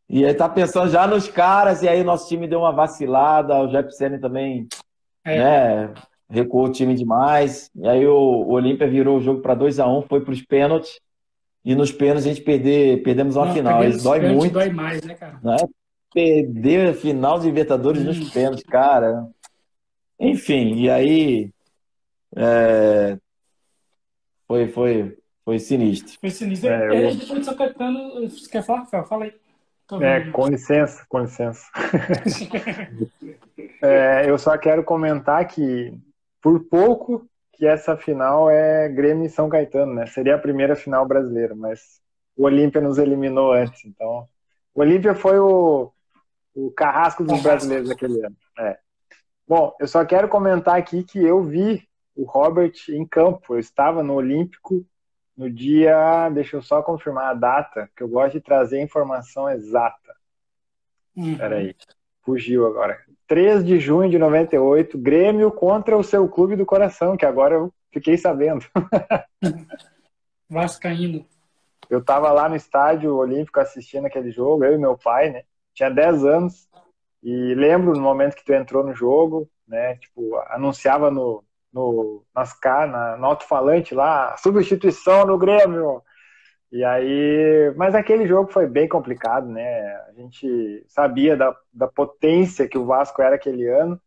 [0.09, 3.55] E aí tá pensando já nos caras, e aí o nosso time deu uma vacilada,
[3.59, 4.67] o Jepsen também
[5.23, 5.37] é.
[5.37, 5.93] né,
[6.29, 7.71] recuou o time demais.
[7.75, 10.33] E aí o, o Olímpia virou o jogo para 2 a 1 um, foi para
[10.33, 10.99] os pênaltis.
[11.65, 13.83] E nos pênaltis a gente perder, perdemos uma Não, final.
[13.83, 14.53] Isso dói muito.
[14.53, 15.39] Dói mais, né, cara?
[15.43, 15.57] Né?
[16.13, 18.05] Perder a final de Libertadores hum.
[18.05, 19.27] nos pênaltis, cara.
[20.19, 21.51] Enfim, e aí.
[22.35, 23.17] É...
[24.47, 26.17] Foi, foi, foi sinistro.
[26.19, 26.69] Foi sinistro.
[26.69, 27.15] É, eu...
[27.15, 29.05] Depois de São Caetano, você quer falar, Rafael?
[29.05, 29.33] Fala aí.
[30.01, 31.65] É, com licença, com licença.
[33.81, 35.93] é, eu só quero comentar que,
[36.41, 40.05] por pouco, que essa final é Grêmio e São Caetano, né?
[40.07, 42.01] Seria a primeira final brasileira, mas
[42.35, 43.83] o Olímpia nos eliminou antes.
[43.85, 44.27] Então,
[44.73, 45.91] o Olímpia foi o,
[46.55, 48.35] o carrasco dos brasileiros daquele ano.
[48.57, 48.77] É.
[49.47, 53.55] Bom, eu só quero comentar aqui que eu vi o Robert em campo.
[53.55, 54.85] Eu estava no Olímpico
[55.35, 59.49] no dia, deixa eu só confirmar a data, que eu gosto de trazer a informação
[59.49, 60.13] exata.
[61.15, 61.37] Uhum.
[61.37, 61.75] Peraí,
[62.23, 62.97] fugiu agora.
[63.27, 67.73] 3 de junho de 98, Grêmio contra o seu clube do coração, que agora eu
[67.91, 68.65] fiquei sabendo.
[70.49, 71.25] Vascaíno.
[71.89, 75.43] Eu estava lá no estádio olímpico assistindo aquele jogo, eu e meu pai, né?
[75.73, 76.67] Tinha 10 anos.
[77.21, 79.95] E lembro no momento que tu entrou no jogo, né?
[79.95, 86.01] Tipo, anunciava no, no, nas, na, no alto-falante lá, substituição no Grêmio.
[86.71, 89.95] E aí, mas aquele jogo foi bem complicado, né?
[90.07, 93.99] A gente sabia da, da potência que o Vasco era aquele ano.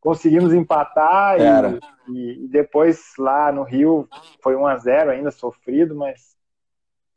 [0.00, 4.08] Conseguimos empatar e, e, e, depois lá no Rio
[4.40, 6.36] foi 1 a 0 ainda sofrido, mas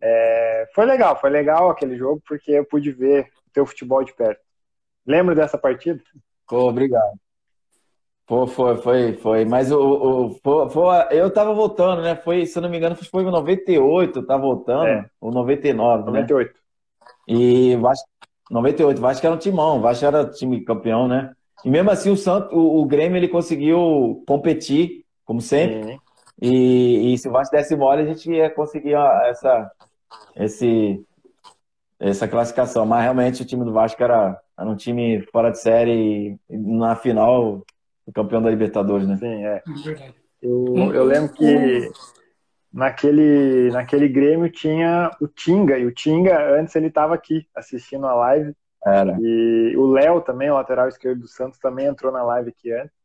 [0.02, 4.14] é, foi legal, foi legal aquele jogo porque eu pude ver o teu futebol de
[4.14, 4.42] perto.
[5.06, 6.02] Lembra dessa partida?
[6.52, 7.20] Obrigado.
[8.30, 9.44] Pô, foi, foi, foi.
[9.44, 12.16] Mas o, o foi, foi, eu tava voltando, né?
[12.16, 15.10] Foi, se eu não me engano, foi em 98, tá voltando, é.
[15.20, 16.54] ou 99, 98.
[16.54, 16.60] Né?
[17.28, 18.08] E Vasco,
[18.52, 21.32] 98, Vasco era um timão, Vasco era time campeão, né?
[21.66, 26.00] E mesmo assim o Santo, o, o Grêmio ele conseguiu competir, como sempre.
[26.40, 28.94] E, e, se o Vasco desse mole, a gente ia conseguir
[29.26, 29.72] essa,
[30.36, 31.04] esse,
[32.00, 32.86] essa classificação.
[32.86, 36.96] Mas realmente o time do Vasco era, era um time fora de série e na
[36.96, 37.66] final
[38.10, 39.18] o campeão da Libertadores, né?
[39.18, 39.64] Sim, é.
[39.66, 41.92] é eu, eu lembro que
[42.74, 48.16] naquele, naquele Grêmio tinha o Tinga, e o Tinga, antes ele estava aqui assistindo a
[48.16, 48.56] live.
[48.84, 49.16] Era.
[49.20, 52.98] E o Léo também, o lateral esquerdo do Santos, também entrou na live aqui antes.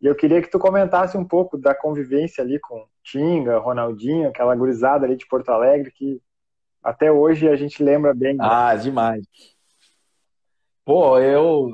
[0.00, 4.54] E eu queria que tu comentasse um pouco da convivência ali com Tinga, Ronaldinho, aquela
[4.54, 6.22] gurizada ali de Porto Alegre, que
[6.84, 8.36] até hoje a gente lembra bem.
[8.36, 8.44] Né?
[8.46, 9.24] Ah, demais.
[10.84, 11.72] Pô, eu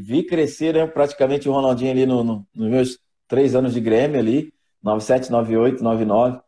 [0.00, 4.18] vi crescer né, praticamente o Ronaldinho ali no, no, nos meus três anos de Grêmio
[4.18, 6.40] ali, 97, 98, 99.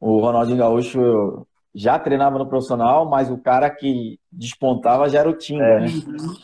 [0.00, 5.36] O Ronaldinho Gaúcho já treinava no profissional, mas o cara que despontava já era o
[5.36, 5.80] Tinga, é.
[5.80, 5.86] né?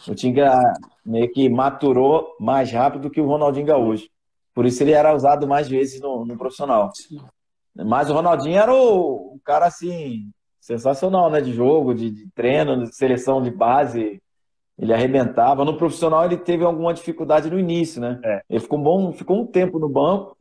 [0.09, 0.61] O Tinga
[1.05, 4.09] meio que maturou mais rápido que o Ronaldinho Gaúcho.
[4.55, 6.91] Por isso ele era usado mais vezes no, no profissional.
[7.75, 10.31] Mas o Ronaldinho era o, o, cara assim
[10.61, 11.41] sensacional, né?
[11.41, 14.21] De jogo, de, de treino, de seleção de base.
[14.79, 15.65] Ele arrebentava.
[15.65, 18.21] No profissional, ele teve alguma dificuldade no início, né?
[18.23, 18.43] É.
[18.49, 20.37] Ele ficou, bom, ficou um tempo no banco.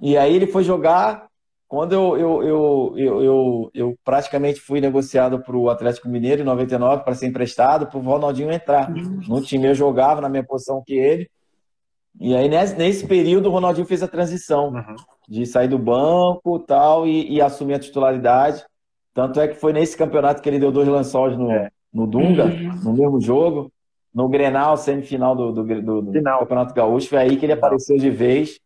[0.00, 1.28] E aí ele foi jogar.
[1.68, 6.44] Quando eu, eu, eu, eu, eu, eu praticamente fui negociado para o Atlético Mineiro em
[6.44, 8.90] 99 para ser emprestado, para o Ronaldinho entrar.
[8.90, 11.28] No time eu jogava na minha posição que ele.
[12.20, 14.94] E aí, nesse, nesse período, o Ronaldinho fez a transição uhum.
[15.28, 18.64] de sair do banco tal, e, e assumir a titularidade.
[19.12, 22.46] Tanto é que foi nesse campeonato que ele deu dois lançóis no, é no Dunga,
[22.46, 22.80] uhum.
[22.82, 23.70] no mesmo jogo.
[24.12, 28.10] No Grenal, semifinal do, do, do, do Campeonato Gaúcho, foi aí que ele apareceu de
[28.10, 28.60] vez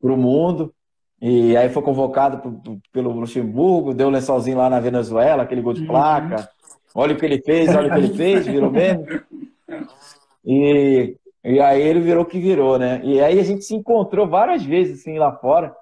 [0.00, 0.72] para o mundo.
[1.20, 2.42] E aí foi convocado
[2.90, 6.36] pelo Luxemburgo, deu um lençolzinho lá na Venezuela, aquele gol de placa.
[6.36, 6.46] Uhum.
[6.94, 9.06] Olha o que ele fez, olha o que ele fez, virou meme.
[10.44, 13.00] E, e aí ele virou o que virou, né?
[13.04, 15.74] E aí a gente se encontrou várias vezes, assim, lá fora.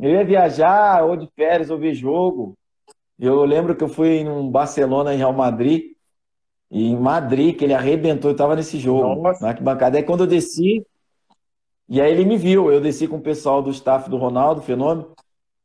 [0.00, 2.54] Eu ia viajar, ou de férias, ou ver jogo.
[3.18, 5.95] Eu lembro que eu fui em Barcelona e Real Madrid.
[6.70, 9.40] E em Madrid, que ele arrebentou, eu estava nesse jogo, Nossa.
[9.42, 9.96] na arquibancada.
[9.96, 10.84] Aí quando eu desci,
[11.88, 15.10] e aí ele me viu, eu desci com o pessoal do staff do Ronaldo, Fenômeno,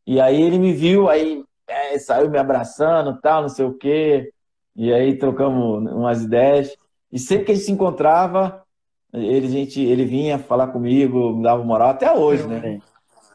[0.06, 4.32] e aí ele me viu, aí é, saiu me abraçando, tal, não sei o quê,
[4.76, 6.76] e aí trocamos umas ideias.
[7.12, 8.64] E sempre que a gente se encontrava,
[9.14, 12.80] ele, gente, ele vinha falar comigo, me dava moral, até hoje, né?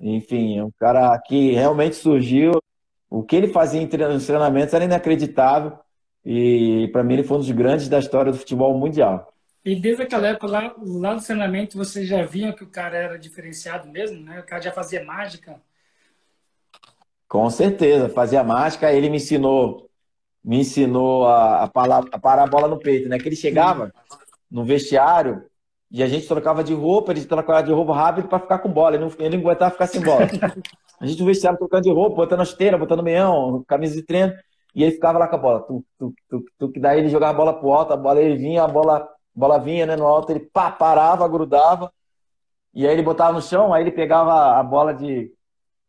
[0.00, 2.60] Enfim, é um cara que realmente surgiu.
[3.08, 5.72] O que ele fazia em treinamentos era inacreditável.
[6.28, 9.32] E para mim ele foi um dos grandes da história do futebol mundial.
[9.64, 13.16] E desde aquela época lá, lá do treinamento, vocês já viam que o cara era
[13.16, 14.40] diferenciado mesmo, né?
[14.40, 15.60] O cara já fazia mágica.
[17.28, 18.92] Com certeza, fazia mágica.
[18.92, 19.88] Ele me ensinou,
[20.42, 23.18] me ensinou a, a, parar, a parar a bola no peito, né?
[23.18, 23.92] Que ele chegava
[24.50, 25.44] no vestiário
[25.92, 28.96] e a gente trocava de roupa, ele trocava de roupa rápido para ficar com bola.
[28.96, 30.26] Ele não, ele não aguentava ficar sem bola.
[30.98, 34.32] A gente no vestiário trocando de roupa, botando a esteira, botando meião, camisa de treino.
[34.76, 35.60] E ele ficava lá com a bola.
[35.62, 38.36] Tu, tu, tu, tu, que daí ele jogava a bola pro alto, a bola ele
[38.36, 41.92] vinha, a bola bola vinha né, no alto, ele pá, parava, grudava,
[42.72, 45.30] e aí ele botava no chão, aí ele pegava a bola de.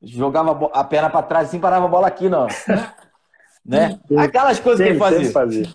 [0.01, 2.47] jogava a perna para trás assim, parava a bola aqui, não.
[3.65, 3.99] né?
[4.17, 5.31] Aquelas coisas que ele fazia.
[5.31, 5.73] fazia.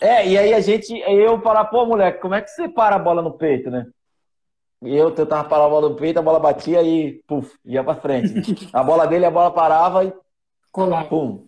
[0.00, 2.98] É, e aí a gente, eu falar, pô, moleque, como é que você para a
[2.98, 3.86] bola no peito, né?
[4.82, 7.96] E eu tentava parar a bola no peito, a bola batia e, puf, ia pra
[7.96, 8.68] frente.
[8.72, 10.12] A bola dele, a bola parava e.
[10.70, 11.08] Colava.
[11.08, 11.47] Pum.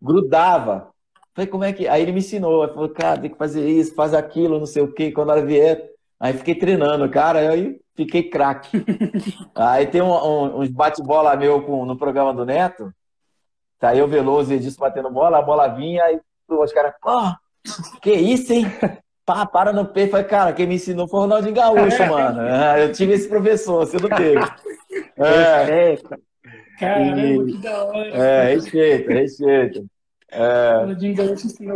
[0.00, 0.90] Grudava.
[1.34, 1.86] Falei, como é que.
[1.86, 4.82] Aí ele me ensinou, ele falou, cara, tem que fazer isso, faz aquilo, não sei
[4.82, 5.90] o quê, quando ela vier.
[6.18, 8.82] Aí fiquei treinando, cara, aí fiquei craque.
[9.54, 12.90] aí tem um, um, uns bate-bola meu com, no programa do Neto.
[13.78, 17.10] Tá eu, Veloso e Edilson batendo bola, a bola vinha, e os caras, pô,
[18.00, 18.64] que isso, hein?
[19.26, 20.12] Pá, para no peito.
[20.12, 22.40] Falei, cara, quem me ensinou foi o Ronaldinho Gaúcho, mano.
[22.48, 24.40] Ah, eu tive esse professor, você não teve.
[25.18, 25.98] É.
[26.78, 28.08] Caramba, que da hora.
[28.08, 29.86] É, respeito, respeito.
[30.30, 30.84] É...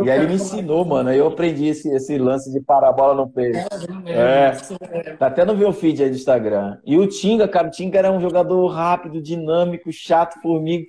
[0.03, 1.09] E aí ele me ensinou, mano.
[1.09, 3.57] Aí eu aprendi esse, esse lance de parar a bola no peito.
[4.05, 4.51] É,
[4.91, 5.15] é.
[5.15, 6.77] Tá até no meu feed aí do Instagram.
[6.85, 10.85] E o Tinga, cara, o Tinga era um jogador rápido, dinâmico, chato, formiga.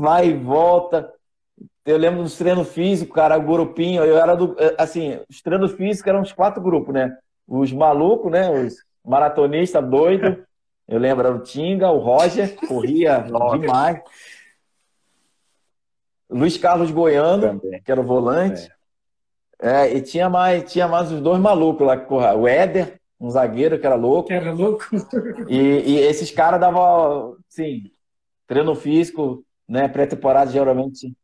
[0.00, 1.12] Vai e volta.
[1.84, 4.02] Eu lembro dos treinos físicos, cara, o grupinho.
[4.02, 4.56] Eu era do.
[4.58, 7.14] É, assim, os treinos físicos eram uns quatro grupos, né?
[7.46, 8.50] Os malucos, né?
[8.50, 10.38] Os maratonistas doidos.
[10.86, 13.24] Eu lembro, era o Tinga, o Roger, corria
[13.60, 14.00] demais.
[16.28, 17.82] Luiz Carlos Goiano, Também.
[17.82, 18.70] que era o volante.
[19.60, 19.86] É.
[19.86, 19.96] é.
[19.96, 22.12] e tinha mais, tinha mais os dois malucos lá que.
[22.12, 24.32] O Éder, um zagueiro que era louco.
[24.32, 24.84] Era louco.
[25.48, 27.90] E, e esses caras davam, sim,
[28.46, 29.88] treino físico, né?
[29.88, 31.14] Pré-temporada geralmente.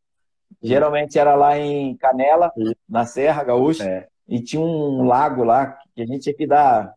[0.63, 2.53] Geralmente era lá em Canela,
[2.89, 3.85] na Serra Gaúcha.
[3.85, 4.09] É.
[4.29, 6.95] E tinha um lago lá que a gente tinha que dar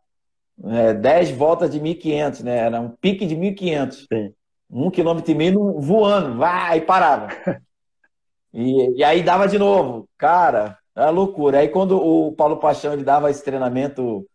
[0.65, 2.57] é, 10 voltas de 1.500, né?
[2.57, 4.05] Era um pique de 1.500.
[4.11, 4.33] Sim.
[4.69, 7.27] Um quilômetro e meio voando, vai, e parava.
[8.53, 10.07] E, e aí dava de novo.
[10.15, 11.59] Cara, era loucura.
[11.59, 14.27] Aí quando o Paulo Paixão ele dava esse treinamento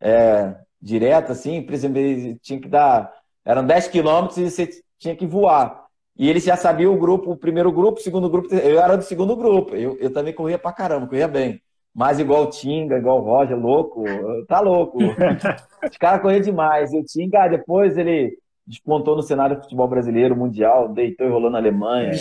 [0.00, 3.12] é, direto, assim, por exemplo, ele tinha que dar.
[3.44, 4.68] Eram 10 quilômetros e você
[4.98, 5.84] tinha que voar.
[6.18, 8.54] E ele já sabia o grupo, o primeiro grupo, o segundo grupo.
[8.54, 9.74] Eu era do segundo grupo.
[9.76, 11.60] Eu, eu também corria pra caramba, corria bem.
[11.96, 14.04] Mas igual o Tinga, igual o Roger, louco,
[14.46, 14.98] tá louco.
[15.90, 16.92] Os caras corriam demais.
[16.92, 18.36] E o Tinga, depois ele
[18.66, 22.12] despontou no cenário do futebol brasileiro, mundial, deitou e rolou na Alemanha,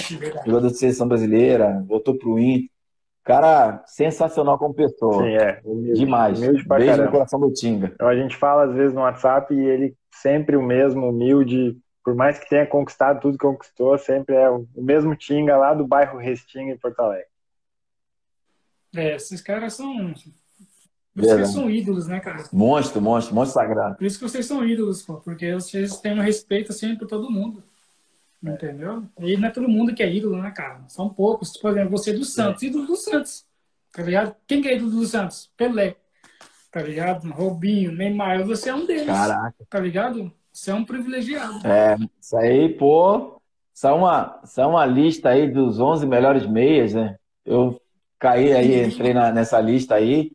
[0.46, 2.70] jogador de seleção brasileira, voltou pro Inter.
[3.26, 5.24] Cara, sensacional como pessoa.
[5.24, 5.60] Sim, é.
[5.66, 6.40] Humilde, Demais.
[6.40, 7.06] Humilde pra Beijo caramba.
[7.08, 7.92] no coração do Tinga.
[7.96, 12.16] Então, a gente fala às vezes no WhatsApp e ele sempre o mesmo, humilde, por
[12.16, 16.20] mais que tenha conquistado tudo que conquistou, sempre é o mesmo Tinga lá do bairro
[16.20, 17.35] Restinga em Porto Alegre.
[18.96, 20.14] É, esses caras são
[21.16, 22.44] vocês são ídolos, né, cara?
[22.52, 23.96] Monstro, monstro, monstro sagrado.
[23.96, 27.32] Por isso que vocês são ídolos, pô, porque vocês têm um respeito assim por todo
[27.32, 27.64] mundo.
[28.44, 29.04] Entendeu?
[29.20, 30.82] E não é todo mundo que é ídolo, né, cara?
[30.90, 31.58] São poucos.
[31.58, 32.66] Por exemplo, você é do Santos, é.
[32.66, 33.46] ídolo do Santos.
[33.94, 34.36] Tá ligado?
[34.46, 35.50] Quem que é ídolo do Santos?
[35.56, 35.96] Pelé.
[36.70, 37.32] Tá ligado?
[37.32, 39.06] Robinho, Neymar, você é um deles.
[39.06, 39.56] Caraca.
[39.70, 40.32] Tá ligado?
[40.52, 41.66] Você é um privilegiado.
[41.66, 43.42] É, isso aí, pô.
[43.74, 47.18] Isso é uma, isso é uma lista aí dos 11 melhores meias, né?
[47.46, 47.82] Eu
[48.20, 50.32] caí aí, entrei na, nessa lista aí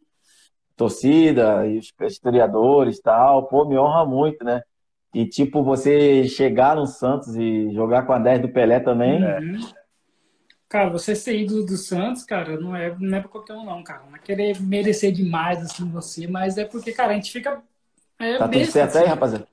[0.80, 4.62] torcida e os historiadores e tal, pô, me honra muito, né?
[5.12, 9.22] E, tipo, você chegar no Santos e jogar com a 10 do Pelé também.
[9.22, 9.60] Uhum.
[10.68, 13.82] Cara, você ser ídolo do Santos, cara, não é, não é pra qualquer um, não,
[13.82, 14.04] cara.
[14.08, 17.60] Não é querer merecer demais, assim, você, mas é porque, cara, a gente fica.
[18.18, 18.98] É tá tudo certo assim.
[19.00, 19.46] aí, rapaziada?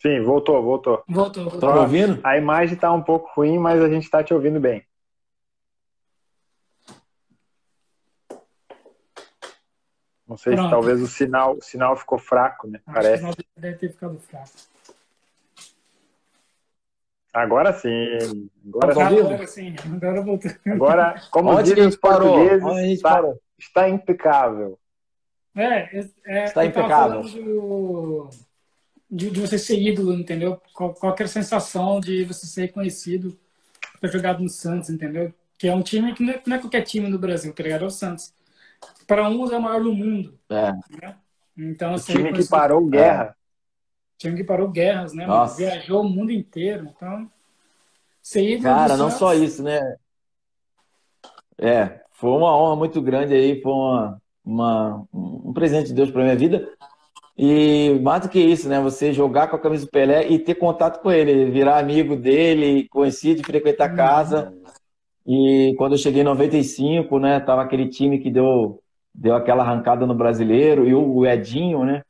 [0.00, 1.04] Sim, voltou, voltou.
[1.06, 1.74] Voltou, voltou.
[1.74, 2.18] Me ouvindo?
[2.24, 4.82] A imagem está um pouco ruim, mas a gente está te ouvindo bem.
[10.32, 10.64] Não sei Pronto.
[10.66, 12.80] se talvez o sinal, o sinal ficou fraco, né?
[12.86, 13.22] Acho Parece.
[13.22, 14.48] que não deve ter ficado fraco.
[17.34, 18.48] Agora sim.
[18.66, 19.06] Agora, Tá?
[19.08, 20.50] Agora sim, agora voltou.
[20.64, 23.42] agora como Onde que dizem os portugueses, Onde está, parou?
[23.58, 24.78] está impecável.
[25.54, 27.20] É, é, é Está impecável.
[27.20, 28.30] do-
[29.10, 30.58] de, de você ser ídolo, entendeu?
[30.72, 33.38] Qual, qualquer sensação de você ser conhecido
[33.92, 35.30] por ter jogado no Santos, entendeu?
[35.58, 37.84] Que é um time que não é, não é qualquer time no Brasil, tá ligado?
[37.84, 38.32] É o Santos.
[39.06, 40.72] Para uns é o maior do mundo, É.
[40.72, 41.16] né?
[41.56, 43.36] Então, O ser time que parou guerra.
[44.18, 45.26] time que parou guerras, né?
[45.56, 47.30] Viajou o mundo inteiro, então
[48.36, 49.80] ídolo Cara, não só isso, né?
[51.58, 56.22] É, foi uma honra muito grande aí, foi uma, uma- um presente de Deus para
[56.22, 56.68] minha vida.
[57.36, 58.80] E mais do que isso, né?
[58.80, 62.88] Você jogar com a camisa do Pelé e ter contato com ele, virar amigo dele,
[62.88, 64.54] conhecido, de frequentar a casa.
[65.26, 67.38] E quando eu cheguei em 95, né?
[67.40, 68.80] Tava aquele time que deu,
[69.14, 72.02] deu aquela arrancada no brasileiro, e o Edinho, né?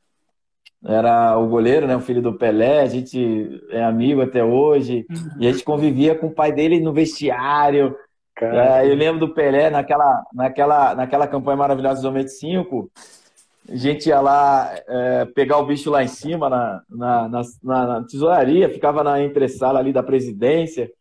[0.85, 1.95] Era o goleiro, né?
[1.95, 5.05] O filho do Pelé, a gente é amigo até hoje.
[5.39, 7.95] E a gente convivia com o pai dele no vestiário.
[8.49, 12.91] É, eu lembro do Pelé naquela, naquela, naquela campanha maravilhosa de 95.
[13.69, 17.87] A gente ia lá é, pegar o bicho lá em cima, na, na, na, na-
[17.87, 20.91] na tesouraria, ficava na entre-sala ali da presidência.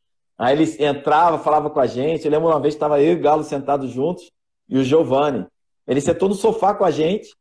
[0.42, 2.24] Aí ele entrava, falava com a gente.
[2.24, 4.28] Eu lembro uma vez que estava eu e o Galo sentados juntos
[4.68, 5.46] e o Giovani.
[5.86, 7.32] Ele sentou no sofá com a gente.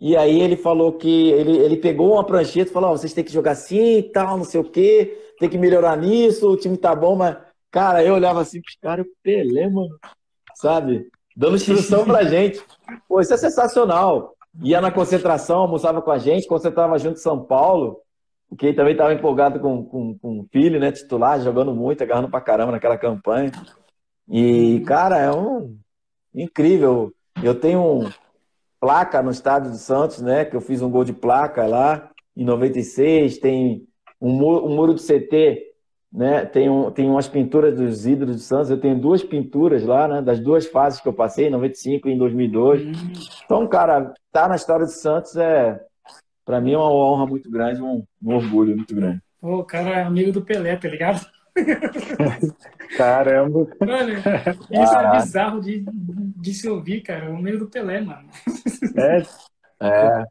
[0.00, 3.22] E aí ele falou que ele, ele pegou uma prancheta e falou: "Ó, vocês têm
[3.22, 6.76] que jogar assim e tal, não sei o quê, tem que melhorar nisso, o time
[6.76, 7.36] tá bom, mas,
[7.70, 9.96] cara, eu olhava assim pros caras, o Pelé, mano,
[10.56, 11.06] sabe?
[11.36, 12.60] Dando instrução pra gente.
[13.08, 14.34] Pô, isso é sensacional.
[14.60, 18.00] Ia na concentração, almoçava com a gente, concentrava junto em São Paulo,
[18.48, 22.30] porque ele também estava empolgado com, com, com o filho, né, titular, jogando muito, agarrando
[22.30, 23.52] pra caramba naquela campanha.
[24.28, 25.76] E, cara, é um
[26.34, 27.12] incrível.
[27.42, 28.10] Eu tenho um
[28.80, 30.44] placa no estádio do Santos, né?
[30.44, 33.38] Que eu fiz um gol de placa lá em 96.
[33.38, 33.86] Tem
[34.20, 35.62] um muro, um muro do CT,
[36.12, 36.44] né?
[36.46, 38.70] Tem, um, tem umas pinturas dos ídolos do Santos.
[38.70, 40.22] Eu tenho duas pinturas lá, né?
[40.22, 42.82] Das duas fases que eu passei, em 95 e em 2002.
[42.82, 42.92] Hum,
[43.44, 45.80] Então, cara, tá na história do Santos é,
[46.48, 49.20] para mim, é uma honra muito grande, um, um orgulho muito grande.
[49.38, 51.26] O cara é amigo do Pelé, tá ligado?
[52.96, 53.68] caramba.
[53.78, 54.14] Mano,
[54.72, 57.30] isso é bizarro de, de se ouvir, cara.
[57.30, 58.26] O amigo do Pelé, mano.
[58.96, 59.22] É,
[59.82, 60.24] É,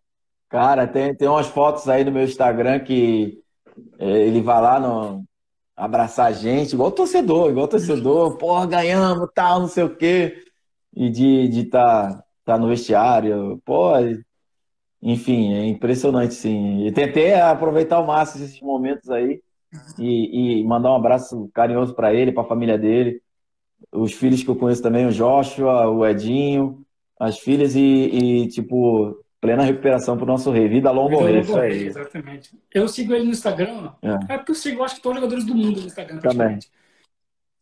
[0.49, 3.39] cara, tem, tem umas fotos aí no meu Instagram que
[3.99, 5.23] é, ele vai lá no,
[5.75, 10.43] abraçar a gente, igual torcedor, igual torcedor, porra, ganhamos, tal, não sei o quê,
[10.95, 13.93] e de de tá, tá no vestiário, pô,
[15.01, 16.85] enfim, é impressionante, sim.
[16.85, 19.41] E tentei aproveitar ao máximo esses momentos aí
[19.99, 23.21] e, e mandar um abraço carinhoso para ele, para a família dele,
[23.91, 26.83] os filhos que eu conheço também, o Joshua, o Edinho,
[27.19, 30.67] as filhas e, e, tipo, plena recuperação pro nosso rei.
[30.67, 31.85] Vida longa ao rei, isso aí.
[31.87, 32.57] Exatamente.
[32.73, 33.91] Eu sigo ele no Instagram.
[34.01, 34.33] É.
[34.33, 36.19] É porque eu sigo, acho que todos os jogadores do mundo no Instagram.
[36.19, 36.59] Também.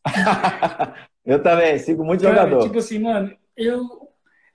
[1.26, 2.62] Eu também, sigo muito Cara, jogador.
[2.62, 4.05] tipo assim, mano, eu.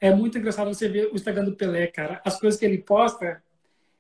[0.02, 2.20] É muito engraçado você ver o Instagram do Pelé, cara.
[2.26, 3.42] As coisas que ele posta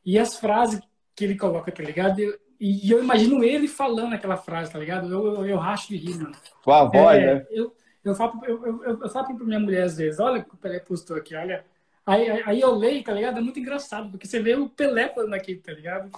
[0.04, 0.82] e as frases
[1.16, 2.20] que ele coloca, tá ligado?
[2.20, 5.12] Eu- e eu imagino ele falando aquela frase, tá ligado?
[5.12, 6.36] Eu, eu, eu racho de rir, mano.
[6.64, 7.46] Com a voz, É, né?
[7.52, 7.74] eu,
[8.04, 10.58] eu, falo, eu, eu, eu, falo pra minha mulher às vezes, olha o que o
[10.58, 11.64] Pelé postou aqui, olha.
[12.06, 13.38] Aí, aí, aí eu leio, tá ligado?
[13.38, 16.12] É muito engraçado, porque você vê o Pelé falando aqui, tá ligado?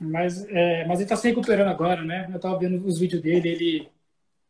[0.00, 2.28] Mas, é, mas ele tá se recuperando agora, né?
[2.32, 3.88] Eu tava vendo os vídeos dele, ele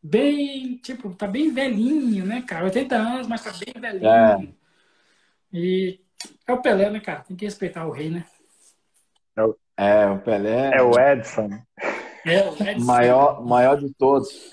[0.05, 2.65] bem, tipo, tá bem velhinho, né, cara?
[2.65, 4.07] 80 anos, mas tá bem velhinho.
[4.07, 4.47] É.
[5.51, 5.99] E
[6.47, 7.21] é o Pelé, né, cara?
[7.21, 8.25] Tem que respeitar o rei, né?
[9.77, 11.49] É, o Pelé é o Edson.
[12.25, 12.85] É, o Edson.
[12.85, 14.49] maior, maior de todos.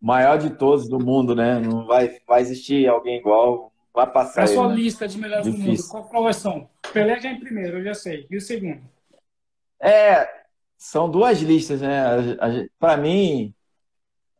[0.00, 1.58] Maior de todos do mundo, né?
[1.60, 4.74] Não vai, vai existir alguém igual, vai passar A ele, sua né?
[4.74, 5.90] lista de melhores do mundo, Difícil.
[5.90, 6.68] qual, qual são?
[6.92, 8.26] Pelé já é em primeiro, eu já sei.
[8.30, 8.82] E o segundo?
[9.80, 10.28] É,
[10.76, 12.04] são duas listas, né?
[12.78, 13.54] Para mim,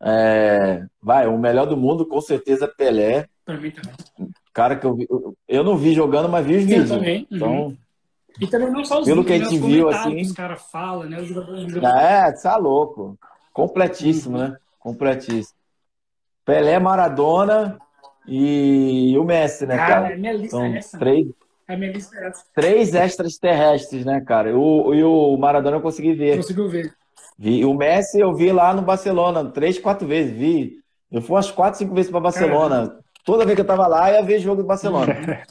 [0.04, 3.26] é, vai, o melhor do mundo com certeza é Pelé.
[3.44, 3.94] Pra mim também.
[4.52, 6.88] Cara que eu vi, eu- eu não vi jogando, mas vi os Eu vídeos.
[6.90, 7.26] também.
[7.30, 7.36] Uhum.
[7.36, 7.76] Então,
[8.40, 10.62] E também não só os Pelo que a vídeos, gente né, viu, assim- os caras
[10.70, 11.20] falam, né?
[11.20, 13.16] Os jogadores é, tá louco.
[13.52, 14.56] Completíssimo, né?
[14.80, 15.56] Completíssimo.
[16.44, 17.78] Pelé, Maradona
[18.26, 20.14] e o Messi, né, Cara, cara?
[20.14, 20.98] a minha lista São é essa.
[20.98, 21.26] três,
[21.68, 22.44] A minha lista é essa.
[22.54, 24.56] três extras terrestres, né, cara?
[24.58, 26.36] O, e o Maradona eu consegui ver.
[26.36, 26.92] Conseguiu ver.
[27.38, 30.32] Vi, o Messi eu vi lá no Barcelona, três, quatro vezes.
[30.36, 30.72] Vi.
[31.10, 32.98] Eu fui umas quatro, cinco vezes para Barcelona.
[33.24, 35.14] Toda vez que eu tava lá, eu ia ver jogo do Barcelona.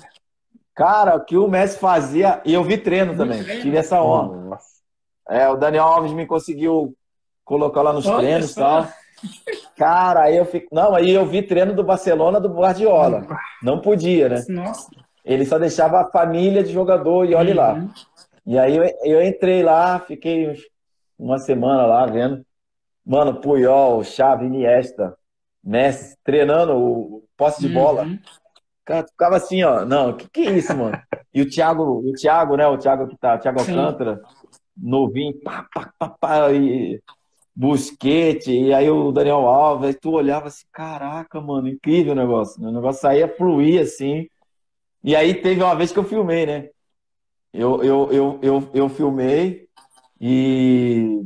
[0.76, 3.44] Cara, o que o Messi fazia, e eu vi treino também.
[3.62, 4.36] Tive essa honra.
[4.50, 4.66] Nossa.
[5.30, 6.96] É, o Daniel Alves me conseguiu
[7.46, 8.88] colocar lá nos Olha treinos e tal.
[9.78, 10.68] Cara, aí eu fico.
[10.74, 13.26] Não, aí eu vi treino do Barcelona do Guardiola.
[13.62, 14.44] Não podia, né?
[14.50, 14.90] Nossa.
[15.24, 17.74] Ele só deixava a família de jogador e olhe lá.
[17.76, 17.90] Uhum.
[18.46, 20.73] E aí eu, eu entrei lá, fiquei uns-
[21.18, 22.46] uma semana lá vendo.
[23.06, 25.18] Mano, Puyol, Xavi, Iniesta,
[25.64, 28.04] Messi, treinando o posse de bola.
[28.04, 28.20] Uhum.
[28.86, 29.86] Cara, tu ficava assim, ó.
[29.86, 31.00] Não, que que é isso, mano?
[31.34, 32.68] E o Thiago, o Thiago, né?
[32.68, 33.60] O Thiago que tá, o Thiago.
[33.60, 34.22] Alcântara,
[34.76, 37.02] novinho, pá, pá, pá, pá, e
[37.56, 42.60] Busquete, e aí o Daniel Alves, tu olhava assim, caraca, mano, incrível o negócio.
[42.62, 42.68] né?
[42.68, 44.28] O negócio saía fluir assim.
[45.04, 46.70] E aí teve uma vez que eu filmei, né?
[47.54, 49.63] Eu, eu, eu, eu, eu filmei
[50.26, 51.26] e.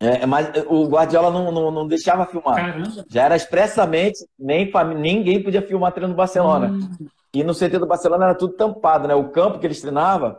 [0.00, 2.56] É, mas o Guardiola não, não, não deixava filmar.
[2.56, 3.04] Caramba.
[3.08, 6.68] Já era expressamente, nem ninguém podia filmar treino do Barcelona.
[6.68, 9.14] Hum, E no CT do Barcelona era tudo tampado, né?
[9.14, 10.36] O campo que eles treinavam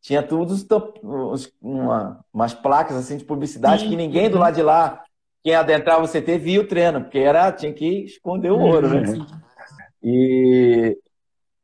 [0.00, 0.54] tinha tudo
[1.02, 3.90] os uma- umas placas assim de publicidade Sim.
[3.90, 5.02] que ninguém do lado de lá,
[5.42, 9.02] quem adentrava o CT, via o treino, porque era, tinha que esconder o ouro, né?
[10.02, 10.96] E,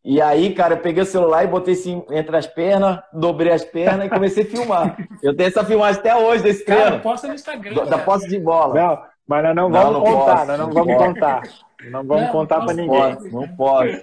[0.04, 3.64] e aí, cara, eu peguei o celular e botei assim entre as pernas, dobrei as
[3.64, 4.96] pernas e comecei a filmar.
[5.22, 7.74] Eu tenho essa filmagem até hoje desse Cara, treino, posta no Instagram.
[7.74, 8.02] da da cara.
[8.04, 8.74] posse de bola.
[8.74, 11.06] Não, mas nós não Não, vamos não contar, posso, nós não não vamos posso.
[11.14, 11.42] contar.
[11.90, 12.86] Não vamos Não, contar não pra posso.
[12.86, 13.14] ninguém.
[13.16, 14.02] Posso, não posso.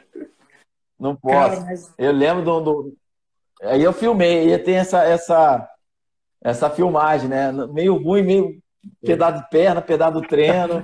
[0.99, 1.49] Não posso.
[1.55, 2.93] Cara, mas Eu lembro do, do-
[3.63, 5.69] Aí eu filmei, ia ter essa, essa,
[6.43, 7.51] essa filmagem, né?
[7.71, 8.57] Meio ruim, meio
[9.05, 10.83] pedaço de perna, pedaço do treino.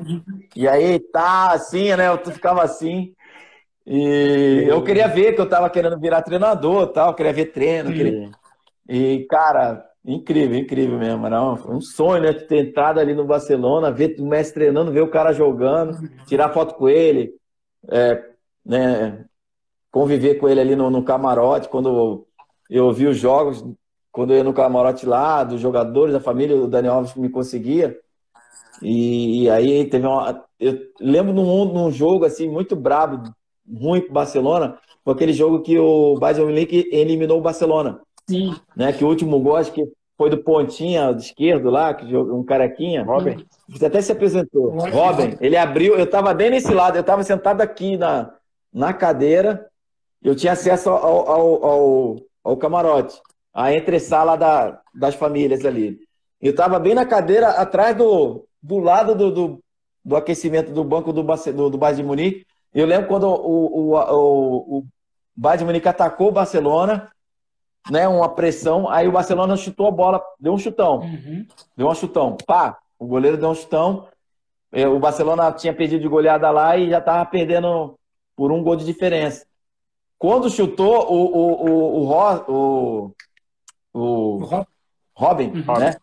[0.56, 2.08] E aí tá assim, né?
[2.08, 3.16] Eu ficava assim.
[3.90, 7.94] E eu queria ver que eu tava querendo virar treinador tal, queria ver treino.
[7.94, 8.32] queria-.
[8.90, 11.26] E, cara, incrível, incrível mesmo.
[11.26, 12.34] Era um, foi um sonho, né?
[12.34, 16.76] Ter entrado ali no Barcelona, ver o Messi treinando, ver o cara jogando, tirar foto
[16.76, 17.34] com ele,
[17.90, 18.22] é,
[18.66, 19.26] né?
[19.90, 22.28] Conviver com ele ali no, no camarote, quando
[22.70, 23.64] eu vi os jogos,
[24.12, 27.98] quando eu ia no camarote lá, dos jogadores, da família, o Daniel Alves me conseguia.
[28.82, 30.44] E, e aí teve uma.
[30.60, 33.32] Eu lembro num, num jogo assim, muito brabo,
[33.70, 38.56] ruim pro Barcelona, foi aquele jogo que o Bayern Munique eliminou o Barcelona sim.
[38.76, 38.94] né?
[38.94, 39.84] Que o último gol, acho que
[40.18, 43.04] foi do Pontinha, do esquerdo lá, que jogou um carequinha.
[43.04, 44.72] Robin, Você até se apresentou.
[44.72, 44.92] Robin.
[44.92, 48.34] Robin, ele abriu, eu tava bem nesse lado, eu tava sentado aqui na,
[48.74, 49.68] na cadeira,
[50.24, 53.20] eu tinha acesso ao, ao, ao, ao camarote,
[53.54, 56.00] a entre-sala da, das famílias ali.
[56.42, 59.64] Eu tava bem na cadeira, atrás do, do lado do, do,
[60.04, 62.46] do aquecimento do banco do, do, do Bayern de Munique.
[62.74, 64.86] Eu lembro quando o, o, o, o
[65.36, 67.10] Bayern de Munique atacou o Barcelona,
[67.90, 71.00] né, uma pressão, aí o Barcelona chutou a bola, deu um chutão.
[71.00, 71.46] Uhum.
[71.76, 72.36] Deu um chutão.
[72.46, 74.08] Pá, o goleiro deu um chutão.
[74.72, 77.98] É, O Barcelona tinha perdido de goleada lá e já estava perdendo
[78.36, 79.46] por um gol de diferença.
[80.20, 83.14] Quando chutou, o, o, o, o, o,
[83.94, 84.00] O
[84.38, 84.68] o Rob-
[85.16, 85.80] Robin, Uhum.
[85.80, 85.96] né?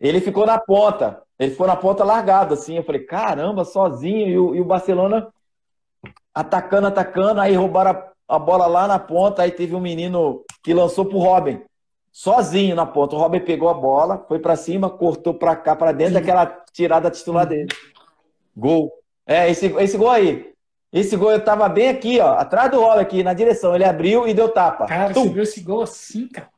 [0.00, 1.22] Ele ficou na ponta.
[1.38, 2.76] Ele ficou na ponta largado, assim.
[2.76, 4.54] Eu falei, caramba, sozinho.
[4.54, 5.28] E o Barcelona
[6.34, 7.40] atacando, atacando.
[7.40, 9.42] Aí roubaram a, bola lá na ponta.
[9.42, 11.60] Aí teve um menino que lançou pro Robin.
[12.10, 13.16] Sozinho na ponta.
[13.16, 17.10] O Robin pegou a bola, foi pra cima, cortou pra cá, pra dentro, daquela tirada
[17.10, 17.68] titular dele.
[18.56, 18.92] Gol.
[19.26, 20.52] É, esse, esse gol aí.
[20.92, 23.74] Esse gol eu tava bem aqui, ó, atrás do Robin aqui, na direção.
[23.74, 24.84] Ele abriu e deu tapa.
[24.84, 25.22] Cara, Tum!
[25.22, 26.48] você viu esse gol assim, cara?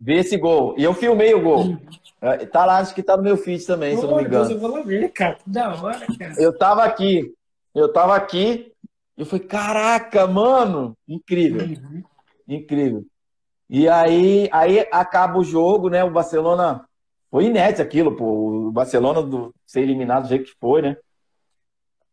[0.00, 0.74] Vê esse gol.
[0.76, 1.78] E eu filmei o gol.
[2.20, 4.30] É, Tá lá, acho que tá no meu feed também, se eu não me Pô,
[4.30, 4.56] Deus, engano.
[4.56, 5.34] eu vou lá ver, cara.
[5.36, 6.34] Que da hora, cara.
[6.38, 7.32] Eu tava aqui.
[7.72, 8.71] Eu tava aqui.
[9.16, 10.96] Eu falei, caraca, mano.
[11.06, 12.02] Incrível, Uhum.
[12.48, 13.04] incrível.
[13.68, 16.02] E aí, aí acaba o jogo, né?
[16.04, 16.84] O Barcelona.
[17.30, 18.68] Foi inédito aquilo, pô.
[18.68, 20.96] O Barcelona do, ser eliminado do jeito que foi, né?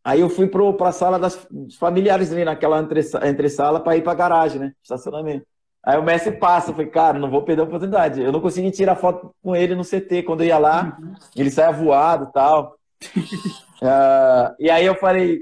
[0.04, 3.97] Aí eu fui pro, pra sala das dos familiares ali, naquela entre, entre sala, pra
[3.97, 4.74] ir pra garagem, né?
[4.82, 5.45] Estacionamento.
[5.84, 8.22] Aí o Messi passa, eu falei, cara, não vou perder a oportunidade.
[8.22, 10.24] Eu não consegui tirar foto com ele no CT.
[10.24, 11.14] Quando eu ia lá, Uhum.
[11.36, 12.78] ele saia voado e tal.
[13.82, 15.39] Ah, e aí eu falei,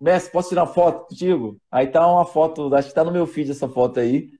[0.00, 1.56] Messi, posso tirar uma foto contigo?
[1.70, 4.30] Aí tá uma foto, acho que tá no meu feed essa foto aí.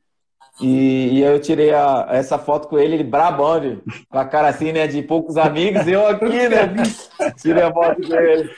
[0.60, 4.24] E, e aí eu tirei a- essa foto com ele, ele brabão, de- com a
[4.24, 6.72] cara assim, né, de poucos amigos, e eu aqui, né,
[7.40, 8.50] tirei a foto com ele.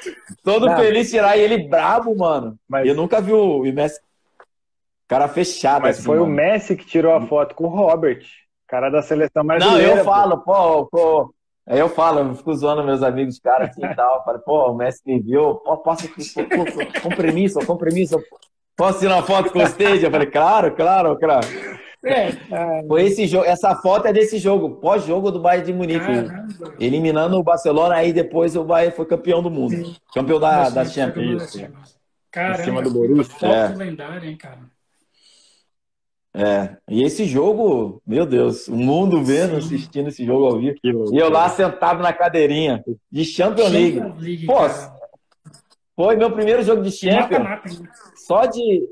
[0.43, 0.77] Todo Não.
[0.77, 2.57] feliz tirar, e ele brabo, mano.
[2.69, 4.01] Mas- Eu nunca vi o o Messi,
[5.09, 6.35] cara fechado mas assim, foi o mano.
[6.35, 8.25] Messi que tirou a foto com o Robert,
[8.67, 9.99] cara da seleção Não, brasileira.
[9.99, 10.05] eu pô.
[10.05, 11.35] falo, pô, pô.
[11.67, 14.17] Aí eu falo, eu fico zoando meus amigos, cara, assim e tal.
[14.17, 16.09] Eu falo, pô, o Messi me viu, posso
[17.03, 18.21] compromisso, compromisso.
[18.77, 20.05] Posso tirar uma foto com o stage?
[20.05, 21.47] Eu falei, claro, claro, claro.
[22.05, 22.33] É,
[22.89, 26.01] Foi esse jogo, essa foto é desse jogo, pós-jogo do Bayern de Munique.
[26.05, 26.75] caramba.
[26.81, 29.95] Eliminando o Barcelona, aí depois o Bayern foi campeão do mundo.
[30.13, 31.57] Campeão da, da Champions.
[32.33, 32.61] Caramba.
[32.61, 33.35] Em cima do Borussia.
[33.35, 33.69] Foto É.
[33.69, 34.59] lendária, hein, cara.
[36.35, 39.77] É, e esse jogo, meu Deus, o mundo vendo, Sim.
[39.77, 40.77] assistindo esse jogo ao vivo.
[40.83, 44.01] E eu lá sentado na cadeirinha de Champions League.
[44.19, 44.57] League Pô,
[45.95, 47.43] foi meu primeiro jogo de Champions.
[47.43, 47.89] Mata -mata.
[48.17, 48.83] Só de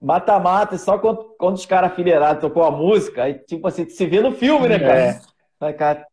[0.00, 4.20] mata-mata, só quando, quando os caras fileirados tocou a música, aí, tipo assim, se vê
[4.20, 5.20] no filme, né, cara?
[5.60, 5.72] É.
[5.72, 6.06] cara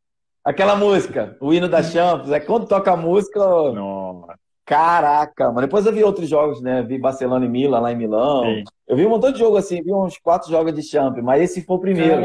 [0.43, 3.39] aquela música, o hino da Champions, é quando toca a música.
[3.39, 4.42] Nossa.
[4.65, 5.61] Caraca, mano.
[5.61, 6.81] Depois eu vi outros jogos, né?
[6.81, 8.43] Vi Barcelona e Milan lá em Milão.
[8.43, 8.63] Sim.
[8.87, 11.61] Eu vi um montão de jogo assim, vi uns quatro jogos de Champions, mas esse
[11.61, 12.23] foi o primeiro.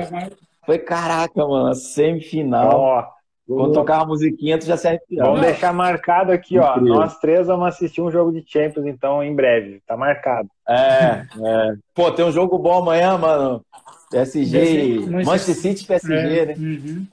[0.64, 3.10] Foi caraca, mano, semifinal.
[3.48, 5.30] Oh, Quando tocar uma musiquinha, tu já se arrepiava.
[5.30, 6.78] Vamos deixar marcado aqui, ó.
[6.78, 9.80] Nós três vamos assistir um jogo de Champions, então, em breve.
[9.86, 10.48] Tá marcado.
[10.68, 11.74] É, é.
[11.94, 13.64] Pô, tem um jogo bom amanhã, mano.
[14.10, 16.46] PSG, Manchester City PSG, é.
[16.46, 16.54] né?
[16.56, 17.06] Uhum.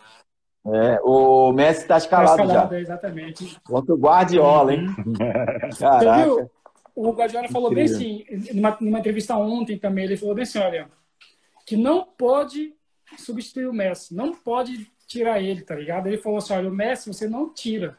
[0.67, 2.79] É, o Messi está escalado, tá escalado já.
[2.79, 3.57] Exatamente.
[3.63, 4.87] Contra o Guardiola, hein?
[4.97, 5.13] Uhum.
[5.79, 6.23] Caraca.
[6.23, 6.51] Viu?
[6.95, 10.87] O Guardiola falou bem assim, numa, numa, entrevista ontem também, ele falou bem assim, olha,
[11.65, 12.73] que não pode
[13.17, 16.07] substituir o Messi, não pode tirar ele, tá ligado?
[16.07, 17.97] Ele falou assim, olha, o Messi você não tira.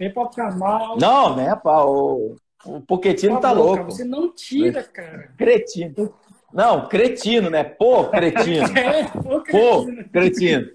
[0.00, 0.96] Ele pode ficar mal.
[0.98, 3.84] Não, né, pá, o, o Pochettino tá, tá louco.
[3.84, 5.30] Você não tira, cara.
[5.36, 6.14] Cretino.
[6.52, 7.62] Não, cretino, né?
[7.62, 8.66] Pô, cretino.
[8.76, 10.04] é, pô, cretino.
[10.04, 10.70] Pô, cretino.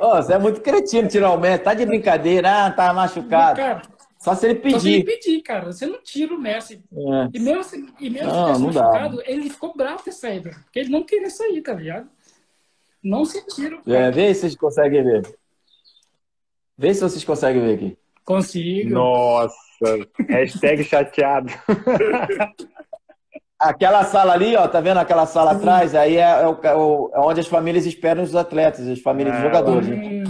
[0.00, 1.62] Oh, você é muito cretino tirar o Messi.
[1.62, 3.56] Tá de brincadeira, ah, tá machucado.
[3.58, 3.82] Cara,
[4.18, 4.72] só se ele pedir.
[4.72, 5.66] Só se ele pedir, cara.
[5.66, 6.82] Você não tira o Messi.
[6.92, 7.28] É.
[7.34, 9.22] E mesmo, se, e mesmo não, se machucado, dá.
[9.26, 10.50] ele ficou bravo ter saído.
[10.50, 12.08] Porque ele não queria sair, tá ligado?
[13.04, 13.78] Não se tira.
[13.86, 15.38] É, vê se vocês conseguem ver.
[16.78, 17.98] Vê se vocês conseguem ver aqui.
[18.24, 18.90] Consigo.
[18.90, 19.54] Nossa.
[20.28, 21.52] Hashtag chateado.
[23.60, 25.94] Aquela sala ali, ó, tá vendo aquela sala atrás?
[25.94, 29.44] Aí é, é, o, é, é onde as famílias esperam os atletas, as famílias dos
[29.44, 29.86] jogadores.
[29.86, 30.24] Né?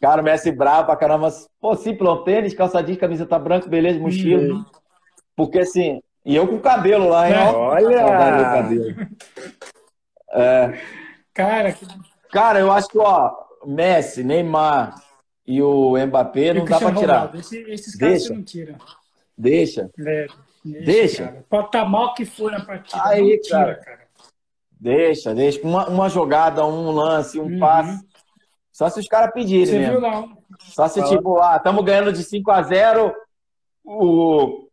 [0.00, 1.28] Cara, o Messi bravo pra caramba.
[1.60, 4.54] Pô, simples, tênis, calça jeans, camiseta branca, beleza, mochila.
[4.54, 4.64] Uhum.
[5.36, 7.36] Porque assim, e eu com cabelo lá, hein?
[7.54, 8.00] Olha!
[10.32, 10.72] É.
[11.34, 11.86] Cara, que...
[12.30, 13.32] cara, eu acho que, ó,
[13.66, 14.94] Messi, Neymar
[15.46, 17.34] e o Mbappé não dá pra tirar.
[17.34, 18.28] Esse, esses caras Deixa.
[18.28, 18.78] você não tira.
[19.36, 19.90] Deixa.
[20.06, 20.26] É.
[20.64, 21.24] Deixa.
[21.24, 21.44] Cara.
[21.48, 23.02] Pode estar tá mal que for na partida.
[23.04, 23.74] Aí, tira, cara.
[23.76, 24.02] cara.
[24.80, 25.60] Deixa, deixa.
[25.62, 27.58] Uma, uma jogada, um lance, um uhum.
[27.58, 28.04] passe.
[28.72, 29.92] Só se os caras pedirem Você mesmo.
[29.92, 30.38] Viu, não?
[30.60, 33.14] Só se, tipo, ah, estamos ganhando de 5 a 0
[33.84, 34.68] o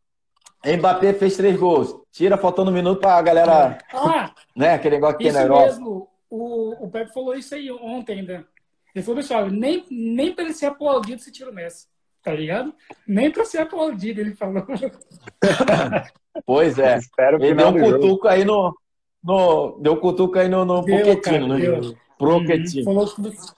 [0.65, 1.95] Mbappé fez três gols.
[2.11, 3.77] Tira faltando um minuto pra galera.
[3.91, 4.73] Ah, né?
[4.73, 5.65] Aquele negócio que tem na Europa.
[5.65, 6.07] mesmo.
[6.29, 8.45] O, o Pepe falou isso aí ontem ainda.
[8.93, 11.87] Ele falou, pessoal, nem, nem para ele ser aplaudido se tira o Messi
[12.29, 12.73] tá ligado?
[13.07, 14.63] Nem pra ser aplaudido, ele falou.
[16.45, 16.97] Pois é.
[16.97, 18.73] Espero ele deu um cutuco aí no,
[19.21, 19.77] no.
[19.81, 21.97] Deu um cutuco aí no, no deu, Poquetino, no jogo.
[22.17, 22.91] Proquetino.
[22.91, 23.05] Uhum.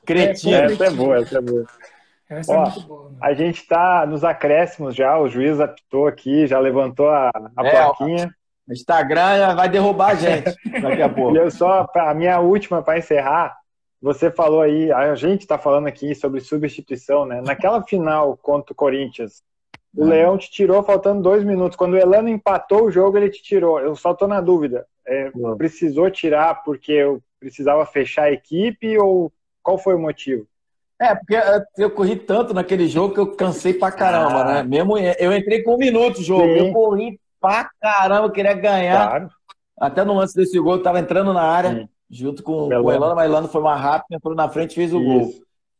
[0.04, 0.56] Cretino.
[0.56, 1.66] É, essa é boa, essa é boa.
[2.28, 3.10] Essa é Ó, é muito boa.
[3.12, 3.18] Né?
[3.22, 7.72] A gente tá nos acréscimos já, o juiz apitou aqui, já levantou a, a é,
[7.72, 8.34] plaquinha.
[8.68, 11.36] O Instagram vai derrubar a gente daqui a pouco.
[11.36, 13.56] E eu só, a minha última para encerrar,
[14.02, 17.40] você falou aí, a gente está falando aqui sobre substituição, né?
[17.42, 19.44] Naquela final contra o Corinthians,
[19.96, 21.78] o Leão te tirou faltando dois minutos.
[21.78, 23.80] Quando o Elano empatou o jogo, ele te tirou.
[23.80, 24.88] Eu só estou na dúvida.
[25.06, 29.32] É, precisou tirar porque eu precisava fechar a equipe ou
[29.62, 30.48] qual foi o motivo?
[31.00, 31.36] É, porque
[31.78, 34.46] eu corri tanto naquele jogo que eu cansei pra caramba, ah.
[34.46, 34.64] né?
[34.64, 36.68] Mesmo eu entrei com um minuto o jogo, Sim.
[36.68, 39.10] eu corri pra caramba, eu queria ganhar.
[39.10, 39.30] Claro.
[39.80, 41.72] Até no lance desse gol, eu tava entrando na área.
[41.72, 44.76] Sim junto com, com o Elano, mas Elano foi mais rápido, entrou na frente e
[44.76, 45.08] fez o Isso.
[45.08, 45.32] gol.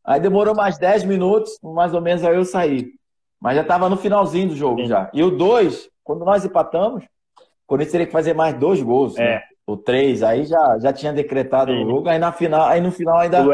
[0.04, 2.92] Aí demorou mais 10 minutos, mais ou menos, aí eu saí.
[3.40, 4.86] Mas já estava no finalzinho do jogo Sim.
[4.86, 5.10] já.
[5.12, 9.14] E o 2, quando nós empatamos, o Corinthians teria que fazer mais dois gols.
[9.14, 9.24] Né?
[9.24, 9.34] É.
[9.34, 9.42] Né?
[9.66, 11.84] O 3, aí já, já tinha decretado Sim.
[11.84, 12.08] o jogo.
[12.08, 13.44] Aí, na final, aí no final ainda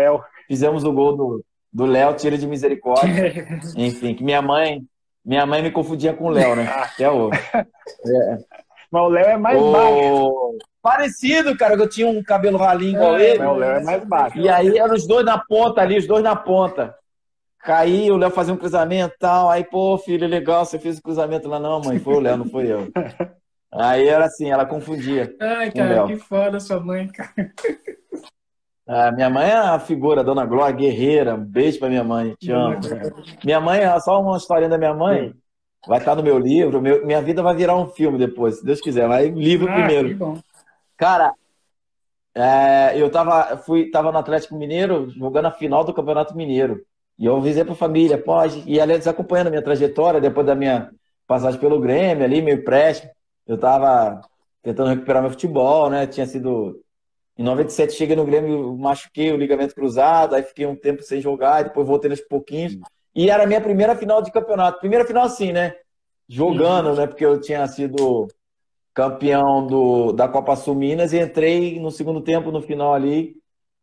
[0.47, 3.35] fizemos o gol do, do Léo, tira de misericórdia.
[3.77, 4.83] Enfim, que minha mãe,
[5.25, 6.65] minha mãe me confundia com o Léo, né?
[6.67, 7.31] Até o.
[7.33, 8.39] É.
[8.91, 9.73] Mas o Léo é mais o...
[9.73, 10.59] baixo.
[10.89, 13.45] Parecido, cara, que eu tinha um cabelo ralinho igual é, ele.
[13.45, 14.39] o Léo é mais baixo.
[14.39, 16.95] E aí eram os dois na ponta ali, os dois na ponta.
[17.59, 19.51] Caí, o Léo fazia um cruzamento e tal.
[19.51, 21.61] Aí, pô, filho, legal, você fez o cruzamento lá.
[21.61, 22.89] Não, mãe, foi o Léo, não foi eu.
[23.71, 25.31] Aí era assim, ela confundia.
[25.39, 27.53] Ai, cara, que foda sua mãe, cara.
[28.87, 31.35] Ah, minha mãe é a figura, Dona Glória, guerreira.
[31.35, 32.79] Um beijo pra minha mãe, te amo.
[33.45, 35.35] Minha mãe, só uma historinha da minha mãe.
[35.87, 36.81] Vai estar no meu livro.
[36.81, 39.07] Meu, minha vida vai virar um filme depois, se Deus quiser.
[39.07, 40.39] Mas livro ah, primeiro.
[40.99, 41.33] Cara,
[42.35, 46.85] é, eu tava, fui, tava no Atlético Mineiro jogando a final do Campeonato Mineiro.
[47.17, 48.63] E eu avisei pra família, pode.
[48.67, 50.91] E aliás, acompanhando a minha trajetória, depois da minha
[51.27, 53.11] passagem pelo Grêmio ali, meu empréstimo,
[53.47, 54.21] eu tava
[54.63, 56.07] tentando recuperar meu futebol, né?
[56.07, 56.81] Tinha sido.
[57.37, 61.63] Em 97 cheguei no Grêmio, machuquei o ligamento cruzado, aí fiquei um tempo sem jogar,
[61.63, 62.77] depois voltei nos pouquinhos.
[63.15, 64.81] E era a minha primeira final de campeonato.
[64.81, 65.75] Primeira final, assim, né?
[66.29, 67.07] Jogando, né?
[67.07, 68.29] Porque eu tinha sido
[68.99, 73.37] campeão do, da Copa Sul Minas e entrei no segundo tempo, no final ali,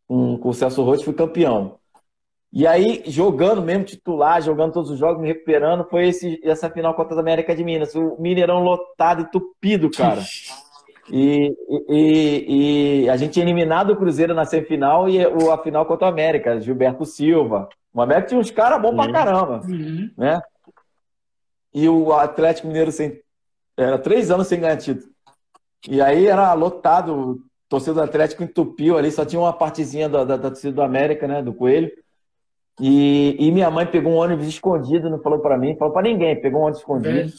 [0.06, 1.78] com, com o Celso Rotti, fui campeão.
[2.52, 6.92] E aí, jogando mesmo titular, jogando todos os jogos, me recuperando, foi esse, essa final
[6.92, 7.94] contra a América de Minas.
[7.94, 10.20] O Mineirão lotado e tupido, cara.
[11.10, 11.50] E,
[11.88, 16.10] e, e, a gente tinha eliminado o Cruzeiro na semifinal e a final contra o
[16.10, 17.70] América, Gilberto Silva.
[17.94, 20.10] O América tinha uns caras bons pra caramba, uhum.
[20.18, 20.42] né?
[21.72, 23.20] E o Atlético Mineiro sem,
[23.76, 25.10] era três anos sem ganhar título.
[25.88, 30.24] E aí era lotado, o torcedor do Atlético entupiu ali, só tinha uma partezinha da,
[30.24, 31.90] da, da torcida do América, né, do Coelho.
[32.80, 36.40] E, e minha mãe pegou um ônibus escondido, não falou para mim, falou para ninguém,
[36.40, 37.32] pegou um ônibus escondido.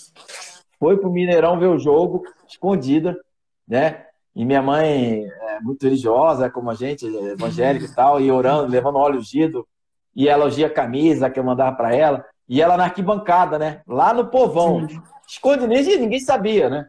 [0.79, 3.19] Foi pro Mineirão ver o jogo, escondida,
[3.67, 4.05] né?
[4.35, 8.97] E minha mãe é muito religiosa, como a gente, evangélica e tal, e orando, levando
[8.97, 9.67] óleo ungido,
[10.15, 13.81] e ela elogia a camisa que eu mandava para ela, e ela na arquibancada, né?
[13.87, 14.87] Lá no povão.
[14.87, 15.01] Sim.
[15.27, 16.87] Esconde nem ninguém sabia, né?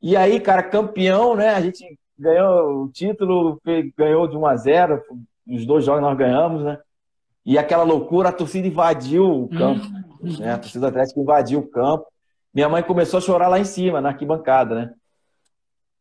[0.00, 1.50] E aí, cara, campeão, né?
[1.50, 3.60] A gente ganhou o título,
[3.96, 5.02] ganhou de 1 a 0
[5.48, 6.78] os dois jogos nós ganhamos, né?
[7.44, 9.84] E aquela loucura, a torcida invadiu o campo.
[10.20, 10.38] Uhum.
[10.38, 10.52] Né?
[10.52, 12.06] A torcida atlética invadiu o campo.
[12.54, 14.94] Minha mãe começou a chorar lá em cima, na arquibancada, né?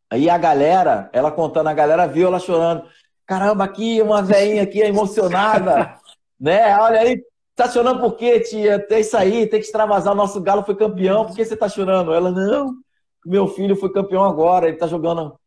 [0.10, 2.84] Aí a galera, ela contando, a galera viu ela chorando.
[3.26, 5.98] Caramba, aqui uma velhinha aqui emocionada,
[6.40, 6.78] né?
[6.78, 7.24] Olha aí,
[7.56, 8.80] tá chorando por quê, tia?
[8.80, 10.14] Tem isso aí, tem que extravasar.
[10.14, 12.14] O nosso galo foi campeão, por que você tá chorando?
[12.14, 12.74] Ela, não,
[13.26, 15.40] meu filho foi campeão agora, ele tá jogando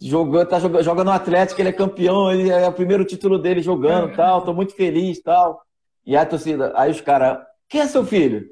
[0.00, 3.60] jogando, tá jogando, joga no Atlético, ele é campeão, ele é o primeiro título dele
[3.60, 4.16] jogando, é.
[4.16, 5.62] tal, tô muito feliz, tal.
[6.04, 7.38] E a torcida, aí os caras,
[7.68, 8.50] quem é seu filho?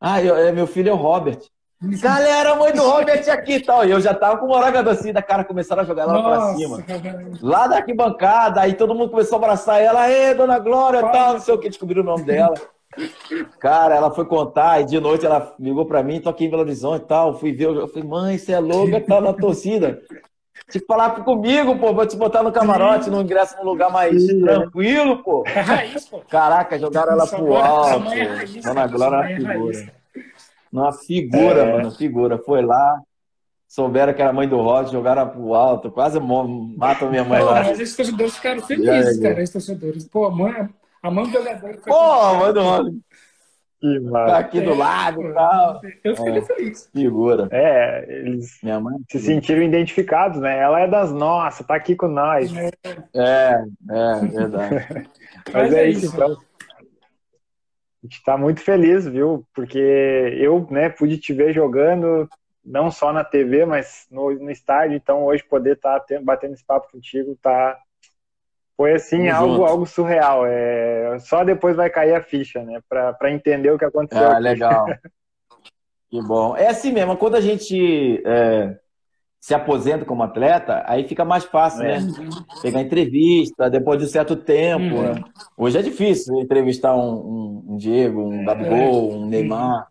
[0.00, 1.40] Ah, eu, é, meu filho é o Robert.
[1.82, 3.84] Galera, mãe do Robert aqui e tal.
[3.84, 6.78] E eu já tava com moral assim, da cara começaram a jogar ela pra cima.
[7.40, 11.40] Lá da arquibancada, aí todo mundo começou a abraçar ela, ê, dona Glória, tal, não
[11.40, 12.54] sei o que, descobriram o nome dela.
[13.58, 16.62] Cara, ela foi contar e de noite ela ligou pra mim, tô aqui em Belo
[16.62, 17.34] Horizonte e tal.
[17.34, 20.00] Fui ver, eu falei, mãe, você é louca, tá na torcida.
[20.70, 24.22] Tinha que falar comigo, pô, vou te botar no camarote, no ingresso num lugar mais
[24.22, 25.42] Sim, tranquilo, pô.
[25.46, 26.20] É raiz, pô.
[26.28, 28.12] Caraca, jogaram ela pro alto.
[28.12, 30.01] É raiz, Dona Glória é uma figura.
[30.72, 31.72] Uma figura, é.
[31.72, 32.38] mano, figura.
[32.38, 33.00] Foi lá,
[33.68, 37.64] souberam que era mãe do Rod, jogaram pro alto, quase matam minha mãe pô, lá.
[37.64, 40.04] Mas esses torcedores ficaram felizes, cara, esses torcedores.
[40.06, 40.68] Pô, a mãe,
[41.02, 41.76] a mãe do jogador.
[41.84, 42.94] Pô, a mãe do Rod.
[44.12, 45.80] Tá aqui do lado e tal.
[46.04, 46.88] Eu fiquei é, feliz.
[46.92, 47.48] Figura.
[47.50, 50.56] É, eles Minha mãe, se sentiram identificados, né?
[50.56, 52.52] Ela é das nossas, tá aqui com nós.
[52.54, 54.74] É, é, verdade.
[55.46, 56.36] Mas, Mas é, é, isso, então.
[58.02, 59.46] A gente tá muito feliz, viu?
[59.54, 62.28] Porque eu, né, pude te ver jogando,
[62.64, 64.96] não só na TV, mas no, no estádio.
[64.96, 67.78] Então, hoje poder estar tá batendo esse papo contigo tá,
[68.76, 70.44] foi assim algo, algo surreal.
[70.44, 72.80] É, só depois vai cair a ficha, né?
[72.88, 74.30] Para entender o que aconteceu.
[74.30, 74.86] Ah, legal.
[76.10, 76.56] que bom.
[76.56, 78.76] É assim mesmo, quando a gente é,
[79.42, 81.98] se aposenta como atleta, aí fica mais fácil, é.
[81.98, 82.12] né?
[82.62, 84.94] Pegar entrevista depois de um certo tempo.
[84.94, 85.14] Uhum.
[85.14, 85.24] Né?
[85.56, 89.88] Hoje é difícil entrevistar um, um, um Diego, um Gabigol, um Neymar.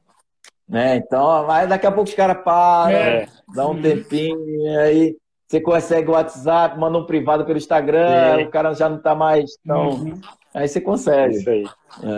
[0.69, 0.95] Né?
[0.95, 3.27] Então, mas daqui a pouco os caras param, é.
[3.53, 8.43] dá um tempinho, e aí você consegue o WhatsApp, manda um privado pelo Instagram, Sim.
[8.45, 9.57] o cara já não está mais.
[9.65, 10.21] Então, uhum.
[10.53, 11.35] aí você consegue.
[11.35, 11.65] Isso aí.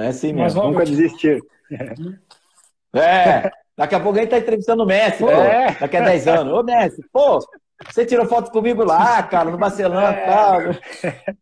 [0.04, 0.62] É assim mesmo.
[0.62, 1.42] Mas, Nunca desistir.
[2.94, 3.52] É.
[3.76, 5.72] Daqui a pouco a gente tá entrevistando o Messi, é.
[5.80, 6.54] daqui a 10 anos.
[6.54, 7.40] Ô, Messi, pô,
[7.90, 10.26] você tirou foto comigo lá, cara, no Barcelona e é.
[10.26, 10.60] tal.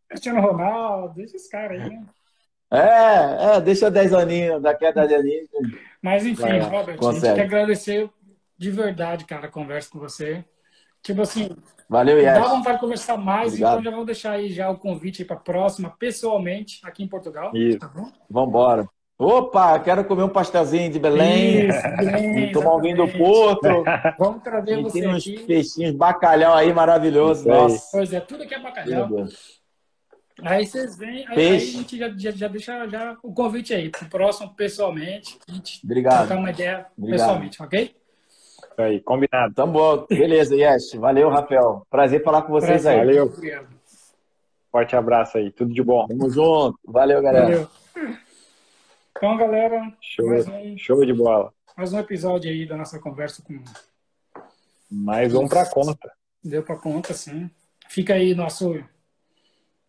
[0.10, 2.06] Cristiano Ronaldo, deixa esse cara aí, né?
[2.72, 5.50] É, é, deixa 10 aninhos, daqui a 10 aninhos.
[6.02, 7.26] Mas enfim, Vai, Robert, consegue.
[7.26, 8.10] a gente quer agradecer
[8.58, 10.44] de verdade, cara, a conversa com você.
[11.04, 11.50] Tipo assim,
[11.92, 12.40] Valeu, Yes.
[12.40, 13.80] Dá vontade de conversar mais, Obrigado.
[13.80, 17.52] então já vou deixar aí já o convite para a próxima, pessoalmente, aqui em Portugal.
[17.54, 17.80] Isso.
[17.80, 18.10] Tá bom?
[18.30, 18.88] Vambora.
[19.24, 23.84] Opa, quero comer um pastelzinho de Belém, Isso, tomar um vinho do Porto.
[24.18, 25.40] Vamos trazer e você tem uns aqui.
[25.46, 27.48] peixinhos, bacalhau aí maravilhoso.
[27.48, 27.88] Nossa.
[27.92, 29.10] Pois é, tudo aqui é bacalhau.
[30.42, 33.90] Aí vocês vêm, aí, aí, a gente já, já, já, deixa já o convite aí,
[33.90, 35.38] pro próximo pessoalmente.
[35.48, 36.26] A gente Obrigado.
[36.26, 37.20] trocar uma ideia Obrigado.
[37.20, 37.96] pessoalmente, ok?
[38.76, 39.54] aí, combinado.
[39.54, 40.06] Tamo bom.
[40.10, 40.94] Beleza, Yes.
[40.96, 41.86] Valeu, Rafael.
[41.92, 43.02] Prazer falar com vocês Prazer.
[43.02, 43.06] aí.
[43.06, 43.32] Valeu.
[44.72, 45.52] Forte abraço aí.
[45.52, 46.08] Tudo de bom.
[46.08, 46.80] Tamo junto.
[46.88, 47.46] Valeu, galera.
[47.46, 47.68] Valeu.
[49.22, 51.54] Então, galera, show, um, show de bola.
[51.78, 53.64] Mais um episódio aí da nossa conversa com.
[54.90, 56.12] Mais um para conta.
[56.44, 57.48] Deu para conta, sim.
[57.88, 58.84] Fica aí nosso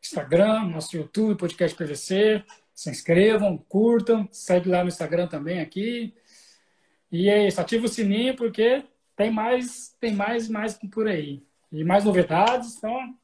[0.02, 2.44] Instagram, nosso YouTube, podcast PVC.
[2.74, 6.14] Se inscrevam, curtam, segue lá no Instagram também aqui.
[7.10, 8.84] E é isso, ativa o sininho porque
[9.16, 11.42] tem mais, tem mais, mais por aí.
[11.72, 13.16] E mais novidades, então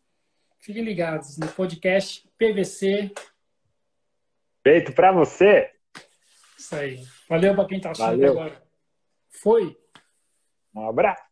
[0.58, 3.12] fiquem ligados no podcast PVC.
[4.64, 5.74] Feito para você.
[6.58, 7.04] Isso aí.
[7.28, 8.62] Valeu para quem está assistindo agora.
[9.28, 9.76] Foi.
[10.74, 11.27] Um abraço.